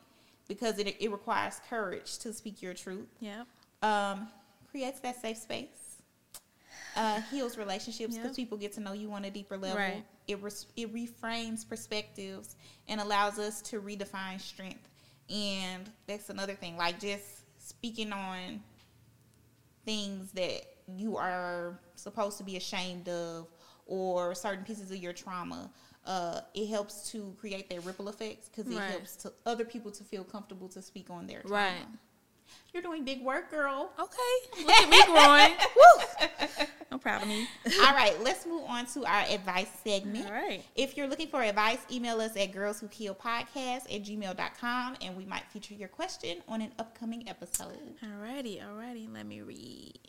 because 0.51 0.79
it 0.79 0.95
it 0.99 1.09
requires 1.09 1.61
courage 1.69 2.17
to 2.17 2.33
speak 2.33 2.61
your 2.61 2.73
truth. 2.73 3.07
Yeah. 3.21 3.43
Um, 3.81 4.27
creates 4.69 4.99
that 4.99 5.21
safe 5.21 5.37
space. 5.37 6.01
Uh, 6.93 7.21
heals 7.31 7.57
relationships 7.57 8.17
because 8.17 8.37
Yeah. 8.37 8.43
people 8.43 8.57
get 8.57 8.73
to 8.73 8.81
know 8.81 8.91
you 8.91 9.09
on 9.13 9.23
a 9.23 9.31
deeper 9.31 9.57
level. 9.57 9.77
Right. 9.77 10.03
It 10.27 10.35
it 10.75 10.93
reframes 10.93 11.67
perspectives 11.67 12.57
and 12.89 12.99
allows 12.99 13.39
us 13.39 13.61
to 13.69 13.81
redefine 13.81 14.41
strength. 14.41 14.89
And 15.29 15.89
that's 16.05 16.29
another 16.29 16.53
thing, 16.53 16.75
like 16.75 16.99
just 16.99 17.25
speaking 17.59 18.11
on 18.11 18.61
things 19.85 20.31
that 20.33 20.63
you 20.97 21.15
are 21.15 21.79
supposed 21.95 22.37
to 22.39 22.43
be 22.43 22.57
ashamed 22.57 23.07
of 23.07 23.47
or 23.85 24.35
certain 24.35 24.65
pieces 24.65 24.91
of 24.91 24.97
your 24.97 25.13
trauma 25.13 25.69
uh, 26.05 26.41
it 26.53 26.67
helps 26.67 27.09
to 27.11 27.35
create 27.39 27.69
that 27.69 27.83
ripple 27.85 28.09
effects 28.09 28.49
because 28.49 28.71
it 28.71 28.77
Right. 28.77 28.89
helps 28.91 29.15
to 29.17 29.31
other 29.45 29.65
people 29.65 29.91
to 29.91 30.03
feel 30.03 30.23
comfortable 30.23 30.67
to 30.69 30.81
speak 30.81 31.09
on 31.09 31.27
their 31.27 31.41
trauma. 31.41 31.55
Right. 31.55 31.87
You're 32.73 32.83
doing 32.83 33.05
big 33.05 33.21
work, 33.23 33.49
girl. 33.51 33.91
Okay, 33.99 34.63
look 34.65 34.75
at 34.81 34.89
me 34.89 35.01
growing. 35.05 35.55
Woo! 35.75 36.65
I'm 36.91 36.99
proud 36.99 37.21
of 37.21 37.27
me. 37.29 37.47
All 37.85 37.93
right, 37.93 38.13
let's 38.21 38.45
move 38.45 38.63
on 38.67 38.85
to 38.87 39.05
our 39.05 39.23
advice 39.29 39.69
segment. 39.83 40.25
All 40.25 40.33
right. 40.33 40.61
If 40.75 40.97
you're 40.97 41.07
looking 41.07 41.27
for 41.29 41.41
advice, 41.41 41.79
email 41.89 42.19
us 42.19 42.35
at 42.35 42.51
girlswhohealpodcast 42.51 43.93
at 43.95 44.03
gmail.com 44.03 44.95
and 45.01 45.15
we 45.15 45.25
might 45.25 45.43
feature 45.51 45.73
your 45.75 45.87
question 45.87 46.37
on 46.49 46.61
an 46.61 46.71
upcoming 46.79 47.27
episode. 47.29 47.95
Alrighty, 48.03 48.61
alrighty, 48.61 49.11
let 49.13 49.25
me 49.25 49.41
read. 49.41 49.99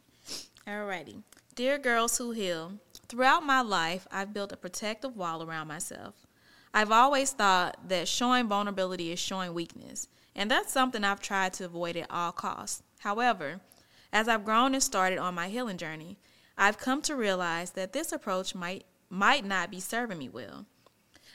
Alrighty. 0.67 1.23
Dear 1.55 1.79
girls 1.79 2.19
who 2.19 2.31
heal, 2.33 2.73
throughout 3.13 3.45
my 3.45 3.61
life, 3.61 4.09
I've 4.11 4.33
built 4.33 4.53
a 4.53 4.57
protective 4.57 5.15
wall 5.15 5.43
around 5.43 5.69
myself. 5.69 6.15
I've 6.73 6.91
always 6.91 7.33
thought 7.33 7.77
that 7.91 8.09
showing 8.09 8.49
vulnerability 8.49 9.13
is 9.13 9.19
showing 9.19 9.53
weakness, 9.53 10.09
and 10.35 10.51
that's 10.51 10.73
something 10.73 11.05
I've 11.05 11.21
tried 11.21 11.53
to 11.55 11.67
avoid 11.67 11.95
at 11.99 12.11
all 12.11 12.33
costs. 12.33 12.83
However, 13.01 13.61
as 14.15 14.29
I've 14.29 14.47
grown 14.47 14.73
and 14.73 14.83
started 14.83 15.19
on 15.19 15.35
my 15.35 15.49
healing 15.51 15.77
journey, 15.77 16.17
I've 16.57 16.79
come 16.79 17.03
to 17.03 17.15
realize 17.15 17.73
that 17.73 17.93
this 17.93 18.13
approach 18.13 18.55
might 18.55 18.87
might 19.11 19.45
not 19.45 19.71
be 19.71 19.79
serving 19.79 20.17
me 20.17 20.31
well. 20.31 20.65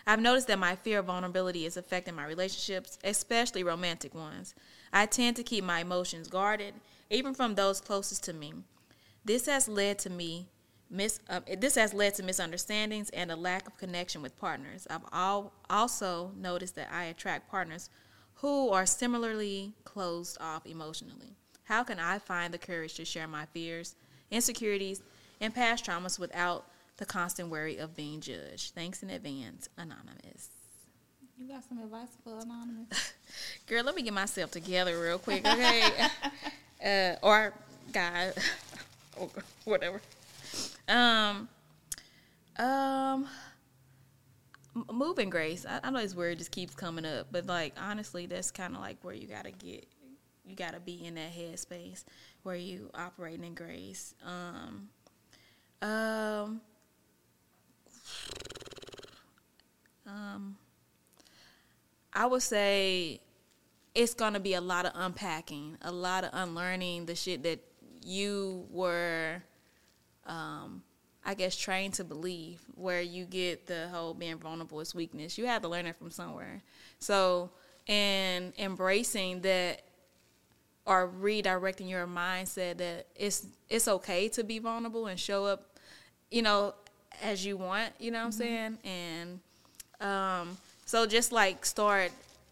I've 0.08 0.20
noticed 0.20 0.48
that 0.48 0.58
my 0.58 0.76
fear 0.76 0.98
of 0.98 1.06
vulnerability 1.06 1.68
is 1.68 1.78
affecting 1.78 2.16
my 2.16 2.26
relationships, 2.26 2.98
especially 3.04 3.64
romantic 3.64 4.16
ones. 4.16 4.56
I 4.92 5.06
tend 5.06 5.36
to 5.36 5.44
keep 5.44 5.64
my 5.64 5.82
emotions 5.82 6.28
guarded, 6.28 6.74
even 7.12 7.36
from 7.36 7.54
those 7.54 7.82
closest 7.82 8.24
to 8.24 8.34
me. 8.34 8.56
This 9.24 9.46
has 9.46 9.68
led 9.68 10.00
to 10.00 10.10
me 10.10 10.48
mis- 10.90 11.20
uh, 11.30 11.42
this 11.58 11.76
has 11.76 11.94
led 11.94 12.16
to 12.16 12.24
misunderstandings 12.24 13.10
and 13.12 13.32
a 13.32 13.36
lack 13.36 13.68
of 13.68 13.78
connection 13.78 14.22
with 14.22 14.38
partners. 14.38 14.88
I've 14.90 15.02
al- 15.12 15.54
also 15.70 16.32
noticed 16.38 16.76
that 16.76 16.90
I 16.92 17.06
attract 17.06 17.50
partners 17.50 17.90
who 18.36 18.70
are 18.70 18.86
similarly 18.86 19.74
closed 19.84 20.38
off 20.40 20.66
emotionally. 20.66 21.36
How 21.64 21.84
can 21.84 22.00
I 22.00 22.20
find 22.20 22.54
the 22.54 22.58
courage 22.58 22.94
to 22.96 23.06
share 23.06 23.28
my 23.28 23.46
fears, 23.48 23.96
insecurities, 24.32 25.02
and 25.42 25.54
past 25.54 25.86
traumas 25.86 26.18
without 26.18 26.66
the 26.98 27.06
constant 27.06 27.50
worry 27.50 27.78
of 27.78 27.96
being 27.96 28.22
judged? 28.22 28.74
Thanks 28.74 29.04
in 29.04 29.10
advance, 29.10 29.70
Anonymous. 29.78 30.50
You 31.38 31.48
got 31.48 31.64
some 31.68 31.80
advice 31.80 32.08
for 32.24 32.40
Anonymous? 32.40 33.14
Girl, 33.68 33.84
let 33.84 33.96
me 33.96 34.02
get 34.02 34.14
myself 34.14 34.52
together 34.52 35.00
real 35.00 35.20
quick, 35.20 35.46
okay? 35.46 35.92
uh, 36.84 37.16
or 37.22 37.54
God, 37.92 38.34
or 39.18 39.30
whatever. 39.66 40.02
Um, 40.88 41.50
um, 42.58 43.28
moving 44.92 45.30
grace. 45.30 45.66
I, 45.68 45.80
I 45.84 45.92
know 45.92 46.02
this 46.02 46.16
word 46.16 46.38
just 46.38 46.52
keeps 46.52 46.76
coming 46.76 47.06
up, 47.06 47.28
but 47.32 47.46
like 47.46 47.74
honestly, 47.80 48.26
that's 48.26 48.52
kind 48.52 48.76
of 48.76 48.82
like 48.82 48.98
where 49.02 49.14
you 49.14 49.28
gotta 49.28 49.52
get. 49.52 49.88
You 50.46 50.56
gotta 50.56 50.80
be 50.80 51.06
in 51.06 51.16
that 51.16 51.34
headspace 51.34 52.06
where 52.44 52.56
you 52.56 52.90
operating 52.94 53.44
in 53.44 53.54
grace. 53.54 54.16
Um, 54.26 54.90
um, 55.82 56.62
um. 60.06 60.58
I 62.14 62.26
would 62.26 62.42
say 62.42 63.20
it's 63.94 64.14
gonna 64.14 64.40
be 64.40 64.54
a 64.54 64.62
lot 64.62 64.86
of 64.86 64.94
unpacking, 64.96 65.78
a 65.82 65.92
lot 65.92 66.24
of 66.24 66.30
unlearning 66.34 67.06
the 67.06 67.16
shit 67.16 67.44
that 67.44 67.60
you 68.04 68.66
were, 68.72 69.44
um, 70.28 70.84
I 71.26 71.34
guess, 71.34 71.58
trained 71.58 71.96
to 71.96 72.04
believe. 72.04 72.62
Where 72.76 73.02
you 73.02 73.26
get 73.26 73.68
the 73.68 73.88
whole 73.90 74.14
being 74.14 74.38
vulnerable 74.38 74.80
is 74.80 74.94
weakness. 74.94 75.38
You 75.38 75.46
had 75.46 75.62
to 75.64 75.68
learn 75.68 75.86
it 75.88 75.96
from 75.96 76.12
somewhere. 76.12 76.62
So, 77.00 77.50
and 77.88 78.54
embracing 78.58 79.42
that 79.42 79.82
or 80.86 81.10
redirecting 81.10 81.90
your 81.90 82.08
mindset 82.08 82.78
that 82.78 83.08
it's 83.16 83.46
it's 83.70 83.88
okay 83.88 84.30
to 84.30 84.44
be 84.44 84.60
vulnerable 84.60 85.08
and 85.08 85.20
show 85.20 85.46
up, 85.46 85.78
you 86.32 86.42
know, 86.42 86.74
as 87.22 87.46
you 87.46 87.58
want. 87.58 87.94
You 88.00 88.12
know 88.12 88.20
what 88.20 88.26
I'm 88.26 88.32
saying? 88.32 88.78
And 88.84 89.40
um, 90.00 90.58
so 90.86 91.06
just 91.06 91.32
like 91.32 91.66
start 91.66 92.12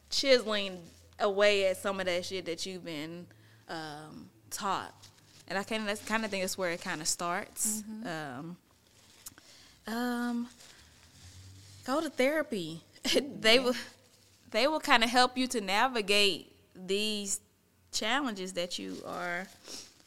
chiseling 0.09 0.79
away 1.19 1.67
at 1.67 1.77
some 1.77 1.99
of 1.99 2.05
that 2.05 2.25
shit 2.25 2.45
that 2.45 2.65
you've 2.65 2.83
been 2.83 3.25
um, 3.69 4.29
taught. 4.49 4.93
And 5.47 5.58
I 5.58 5.63
kind 5.63 5.89
of 5.89 6.05
kind 6.05 6.25
of 6.25 6.31
think 6.31 6.43
that's 6.43 6.58
where 6.58 6.71
it 6.71 6.81
kind 6.81 7.01
of 7.01 7.08
starts. 7.08 7.84
Um, 8.05 8.58
um, 9.88 10.47
go 11.86 12.01
to 12.01 12.10
therapy. 12.10 12.81
they 13.39 13.60
will 13.60 13.75
they 14.51 14.67
will 14.67 14.79
kind 14.79 15.03
of 15.03 15.10
help 15.10 15.38
you 15.38 15.47
to 15.47 15.62
navigate 15.62 16.51
these 16.75 17.39
challenges 17.91 18.53
that 18.53 18.79
you 18.79 18.97
are 19.05 19.47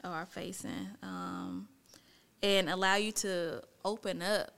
are 0.05 0.27
facing 0.27 0.89
um, 1.03 1.69
and 2.43 2.69
allow 2.69 2.97
you 2.97 3.13
to 3.13 3.63
open 3.85 4.23
up. 4.23 4.53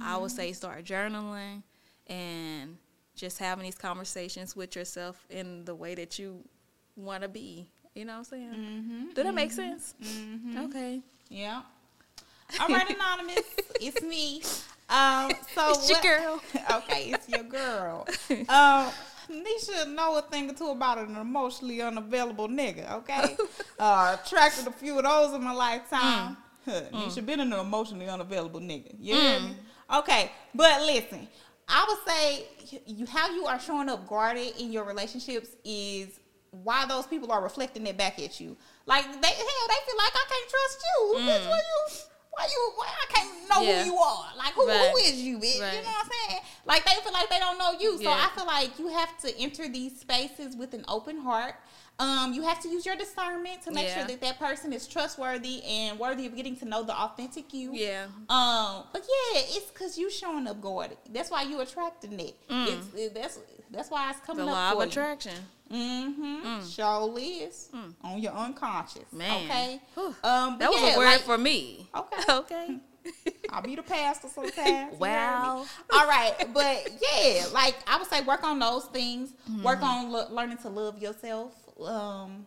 I 0.00 0.16
would 0.16 0.30
say 0.30 0.52
start 0.52 0.84
journaling 0.84 1.62
and 2.06 2.76
just 3.14 3.38
having 3.38 3.64
these 3.64 3.76
conversations 3.76 4.56
with 4.56 4.74
yourself 4.74 5.26
in 5.30 5.64
the 5.64 5.74
way 5.74 5.94
that 5.94 6.18
you 6.18 6.42
want 6.96 7.22
to 7.22 7.28
be. 7.28 7.68
You 7.94 8.04
know 8.04 8.12
what 8.12 8.18
I'm 8.18 8.24
saying? 8.24 8.50
Mm-hmm, 8.50 9.14
Do 9.14 9.22
that 9.24 9.34
make 9.34 9.50
sense? 9.52 9.94
Okay. 10.56 11.00
Yeah. 11.28 11.62
All 12.60 12.68
right, 12.68 12.88
Anonymous. 12.88 13.42
it's 13.80 14.02
me. 14.02 14.42
Um, 14.88 15.30
so 15.54 15.70
It's 15.70 15.90
your 15.90 16.00
girl. 16.00 16.40
okay, 16.72 17.10
it's 17.12 17.28
your 17.28 17.42
girl. 17.42 18.06
Um, 18.48 18.90
Nisha 19.30 19.92
know 19.94 20.16
a 20.16 20.22
thing 20.22 20.50
or 20.50 20.54
two 20.54 20.70
about 20.70 20.96
an 20.98 21.14
emotionally 21.16 21.82
unavailable 21.82 22.48
nigga. 22.48 22.90
Okay, 23.00 23.36
uh, 23.78 24.16
attracted 24.24 24.66
a 24.66 24.70
few 24.72 24.96
of 24.96 25.04
those 25.04 25.34
in 25.34 25.44
my 25.44 25.52
lifetime. 25.52 26.38
Huh, 26.64 26.80
Nisha 26.94 27.24
been 27.26 27.40
an 27.40 27.52
emotionally 27.52 28.08
unavailable 28.08 28.60
nigga. 28.60 28.94
You 28.98 29.16
hear 29.16 29.40
me? 29.40 29.56
Okay, 29.94 30.32
but 30.54 30.80
listen, 30.82 31.28
I 31.68 31.84
would 31.86 32.10
say 32.14 32.80
you 32.86 33.04
how 33.04 33.28
you 33.30 33.44
are 33.44 33.60
showing 33.60 33.90
up 33.90 34.06
guarded 34.08 34.54
in 34.58 34.72
your 34.72 34.84
relationships 34.84 35.50
is 35.62 36.18
why 36.62 36.86
those 36.86 37.06
people 37.06 37.30
are 37.32 37.42
reflecting 37.42 37.86
it 37.86 37.96
back 37.96 38.18
at 38.18 38.40
you. 38.40 38.56
Like 38.86 39.04
they 39.04 39.28
hell, 39.28 39.66
they 39.68 39.80
feel 39.86 39.96
like 39.98 40.12
I 40.14 40.24
can't 40.28 40.50
trust 40.50 40.84
you. 40.86 41.14
Bitch, 41.20 41.48
why 41.50 41.56
you? 41.58 41.88
Why 42.30 42.46
you? 42.50 42.72
Why 42.76 42.86
I 42.86 43.12
can't 43.12 43.48
know 43.50 43.62
Yeah. 43.62 43.82
who 43.82 43.90
you 43.90 43.96
are? 43.98 44.26
Like 44.36 44.52
who, 44.54 44.66
Right. 44.68 44.90
who 44.90 44.96
is 44.98 45.14
you, 45.20 45.38
bitch? 45.38 45.60
Right. 45.60 45.74
You 45.74 45.82
know 45.82 45.88
what 45.88 46.04
I'm 46.04 46.10
saying? 46.30 46.42
Like 46.66 46.84
they 46.84 46.94
feel 47.02 47.12
like 47.12 47.28
they 47.30 47.38
don't 47.38 47.58
know 47.58 47.72
you. 47.78 47.96
So 47.96 48.04
Yeah. 48.04 48.28
I 48.32 48.36
feel 48.36 48.46
like 48.46 48.78
you 48.78 48.88
have 48.88 49.16
to 49.18 49.36
enter 49.38 49.68
these 49.68 49.98
spaces 50.00 50.54
with 50.56 50.72
an 50.74 50.84
open 50.88 51.18
heart. 51.18 51.56
Um, 52.00 52.32
you 52.32 52.42
have 52.42 52.60
to 52.60 52.68
use 52.68 52.86
your 52.86 52.94
discernment 52.94 53.62
to 53.62 53.72
make 53.72 53.88
Yeah. 53.88 53.96
sure 53.98 54.04
that 54.06 54.20
that 54.20 54.38
person 54.38 54.72
is 54.72 54.86
trustworthy 54.86 55.64
and 55.64 55.98
worthy 55.98 56.26
of 56.26 56.36
getting 56.36 56.54
to 56.58 56.64
know 56.64 56.84
the 56.84 56.94
authentic 56.94 57.52
you. 57.52 57.72
Yeah. 57.74 58.04
Um, 58.28 58.84
but 58.92 59.02
yeah, 59.02 59.40
it's 59.56 59.66
because 59.72 59.98
you 59.98 60.08
showing 60.08 60.46
up 60.46 60.60
guarded. 60.60 60.98
That's 61.10 61.28
why 61.28 61.42
you 61.42 61.60
attracting 61.60 62.20
it. 62.20 62.36
It's 62.48 62.94
it, 62.94 63.14
that's 63.14 63.40
that's 63.70 63.90
why 63.90 64.10
it's 64.10 64.20
The 64.20 64.26
coming 64.26 64.46
law 64.46 64.68
up 64.70 64.72
of 64.74 64.92
for 64.92 65.00
you. 65.00 65.32
Mm-hmm. 65.70 66.66
Sure 66.68 67.18
is 67.18 67.68
on 68.02 68.20
your 68.20 68.32
unconscious. 68.32 69.12
Man. 69.12 69.44
Okay. 69.44 69.80
Um, 70.22 70.58
That 70.58 70.70
was 70.70 70.80
yeah, 70.80 70.94
a 70.94 70.98
word 70.98 71.04
like, 71.06 71.20
for 71.20 71.38
me. 71.38 71.88
Okay. 71.94 72.22
Okay. 72.28 72.78
I'll 73.50 73.62
be 73.62 73.74
the 73.74 73.82
pastor 73.82 74.28
sometimes. 74.28 74.56
you 74.58 74.64
hear 74.64 74.86
me? 74.90 74.96
Wow. 74.98 75.64
All 75.92 76.06
right, 76.06 76.34
but 76.52 76.88
yeah, 77.00 77.46
like 77.54 77.74
I 77.86 77.96
would 77.98 78.08
say, 78.08 78.20
work 78.22 78.44
on 78.44 78.58
those 78.58 78.84
things. 78.86 79.30
Mm-hmm. 79.50 79.62
Work 79.62 79.82
on 79.82 80.10
lo- 80.10 80.28
learning 80.30 80.58
to 80.58 80.68
love 80.68 81.00
yourself. 81.00 81.54
Um, 81.82 82.46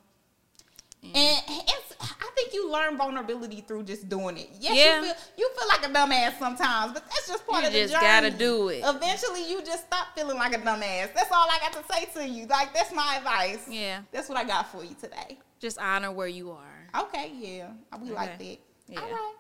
Mm. 1.04 1.16
and 1.16 1.42
it's, 1.48 1.96
I 2.00 2.30
think 2.36 2.54
you 2.54 2.72
learn 2.72 2.96
vulnerability 2.98 3.62
through 3.62 3.84
just 3.84 4.08
doing 4.08 4.38
it. 4.38 4.50
Yes, 4.60 4.76
Yeah. 4.78 4.98
you 4.98 5.04
feel 5.06 5.16
you 5.38 5.50
feel 5.58 5.68
like 5.68 5.86
a 5.86 5.90
dumbass 5.90 6.38
sometimes, 6.38 6.94
but 6.94 7.04
that's 7.10 7.28
just 7.28 7.48
part 7.48 7.64
You 7.64 7.68
of 7.68 7.74
the 7.74 7.80
journey. 7.80 7.92
just 7.92 8.02
gotta 8.02 8.30
do 8.30 8.70
it. 8.70 8.84
Eventually, 8.86 9.50
you 9.50 9.64
just 9.64 9.86
stop 9.88 10.16
feeling 10.16 10.38
like 10.38 10.54
a 10.54 10.60
dumbass. 10.60 11.14
That's 11.16 11.32
all 11.32 11.48
I 11.50 11.58
got 11.60 11.74
to 11.74 11.94
say 11.94 12.06
to 12.14 12.28
you. 12.28 12.46
Like 12.46 12.74
that's 12.74 12.94
my 12.94 13.16
advice. 13.18 13.66
Yeah. 13.68 14.02
That's 14.12 14.30
what 14.30 14.38
I 14.38 14.44
got 14.44 14.72
for 14.72 14.84
you 14.84 14.96
today. 15.00 15.40
Just 15.60 15.80
honor 15.80 16.12
where 16.12 16.28
you 16.28 16.52
are. 16.52 17.04
Okay, 17.04 17.32
yeah, 17.36 17.70
we 18.00 18.12
like 18.12 18.38
that. 18.38 18.44
Okay. 18.44 18.60
All 18.90 18.94
Yeah. 18.96 19.00
right. 19.02 19.34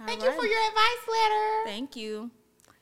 All 0.00 0.06
Thank 0.06 0.22
you 0.22 0.32
for 0.32 0.46
your 0.46 0.60
advice 0.68 1.08
letter. 1.08 1.64
Thank 1.66 1.96
you. 1.96 2.30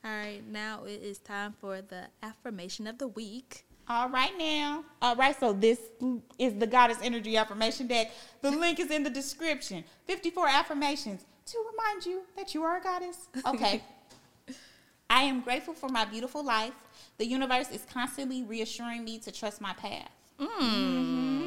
All 0.04 0.10
right, 0.10 0.42
now 0.48 0.84
it 0.84 1.00
is 1.02 1.18
time 1.18 1.54
for 1.60 1.80
the 1.82 2.08
affirmation 2.22 2.86
of 2.86 2.98
the 2.98 3.06
week. 3.08 3.64
All 3.88 4.08
right 4.08 4.36
now. 4.38 4.84
All 5.00 5.16
right, 5.16 5.38
so 5.38 5.52
this 5.52 5.80
is 6.38 6.54
the 6.54 6.66
Goddess 6.66 6.98
Energy 7.02 7.36
Affirmation 7.36 7.86
Deck. 7.86 8.10
The 8.40 8.50
link 8.50 8.80
is 8.80 8.90
in 8.90 9.02
the 9.02 9.10
description. 9.10 9.84
54 10.06 10.48
affirmations 10.48 11.24
to 11.46 11.58
remind 11.70 12.06
you 12.06 12.22
that 12.36 12.54
you 12.54 12.62
are 12.62 12.78
a 12.78 12.82
goddess. 12.82 13.28
Okay. 13.46 13.82
I 15.10 15.22
am 15.24 15.42
grateful 15.42 15.74
for 15.74 15.88
my 15.88 16.04
beautiful 16.04 16.44
life. 16.44 16.72
The 17.18 17.26
universe 17.26 17.70
is 17.70 17.84
constantly 17.92 18.42
reassuring 18.42 19.04
me 19.04 19.18
to 19.20 19.32
trust 19.32 19.60
my 19.60 19.74
path. 19.74 20.10
mm-hmm 20.40 21.42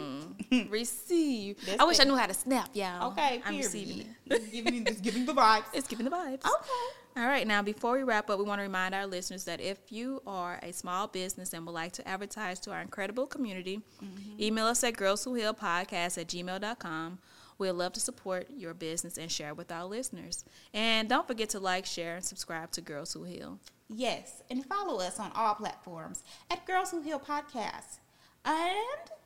Receive. 0.69 1.57
That's 1.65 1.81
I 1.81 1.85
wish 1.85 1.99
I 1.99 2.03
knew 2.03 2.15
how 2.15 2.27
to 2.27 2.33
snap, 2.33 2.69
y'all. 2.73 3.11
Okay, 3.11 3.41
I'm 3.45 3.53
period. 3.53 3.65
receiving 3.65 3.99
it. 4.01 4.07
Just 4.29 4.51
giving, 4.51 4.85
just 4.85 5.01
giving 5.01 5.25
the 5.25 5.33
vibes. 5.33 5.65
It's 5.73 5.87
giving 5.87 6.05
the 6.05 6.11
vibes. 6.11 6.45
Okay. 6.45 7.04
All 7.17 7.27
right, 7.27 7.47
now 7.47 7.61
before 7.61 7.93
we 7.93 8.03
wrap 8.03 8.29
up, 8.29 8.39
we 8.39 8.43
want 8.43 8.59
to 8.59 8.63
remind 8.63 8.93
our 8.93 9.07
listeners 9.07 9.45
that 9.45 9.61
if 9.61 9.77
you 9.89 10.21
are 10.27 10.59
a 10.61 10.73
small 10.73 11.07
business 11.07 11.53
and 11.53 11.65
would 11.65 11.71
like 11.71 11.93
to 11.93 12.05
advertise 12.05 12.59
to 12.61 12.71
our 12.71 12.81
incredible 12.81 13.25
community, 13.25 13.79
mm-hmm. 14.03 14.41
email 14.41 14.65
us 14.65 14.83
at 14.83 14.95
girlswhohealpodcast 14.95 16.17
at 16.17 16.27
gmail.com. 16.27 17.19
We'd 17.57 17.71
love 17.71 17.93
to 17.93 18.01
support 18.01 18.47
your 18.49 18.73
business 18.73 19.17
and 19.17 19.31
share 19.31 19.53
with 19.53 19.71
our 19.71 19.85
listeners. 19.85 20.43
And 20.73 21.07
don't 21.07 21.25
forget 21.25 21.49
to 21.51 21.59
like, 21.59 21.85
share, 21.85 22.17
and 22.17 22.25
subscribe 22.25 22.71
to 22.71 22.81
Girls 22.81 23.13
Who 23.13 23.23
Heal. 23.23 23.59
Yes, 23.87 24.43
and 24.49 24.65
follow 24.65 24.99
us 24.99 25.17
on 25.17 25.31
all 25.35 25.55
platforms 25.55 26.21
at 26.51 26.65
Girls 26.65 26.91
Who 26.91 27.01
Heal 27.01 27.19
Podcast. 27.19 27.99
And 28.43 28.75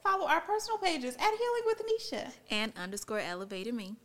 follow 0.04 0.28
our 0.28 0.42
personal 0.42 0.78
pages 0.78 1.16
at 1.16 1.22
Healing 1.22 1.64
with 1.66 1.82
Nisha 1.86 2.32
And 2.52 2.72
underscore 2.78 3.20
elevated 3.20 3.74
me. 3.74 3.96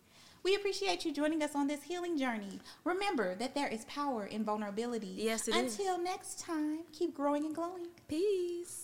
We 0.45 0.55
appreciate 0.55 1.07
you 1.07 1.12
joining 1.12 1.42
us 1.42 1.55
on 1.55 1.68
this 1.68 1.82
healing 1.84 2.18
journey. 2.18 2.61
Remember 2.84 3.34
that 3.36 3.55
there 3.55 3.68
is 3.68 3.86
power 3.86 4.26
in 4.26 4.45
vulnerability. 4.45 5.14
Yes, 5.16 5.49
it 5.49 5.55
Until 5.55 5.97
is. 5.97 6.05
next 6.05 6.38
time, 6.38 6.80
keep 6.92 7.14
growing 7.14 7.47
and 7.47 7.55
glowing. 7.55 7.86
Peace. 8.09 8.84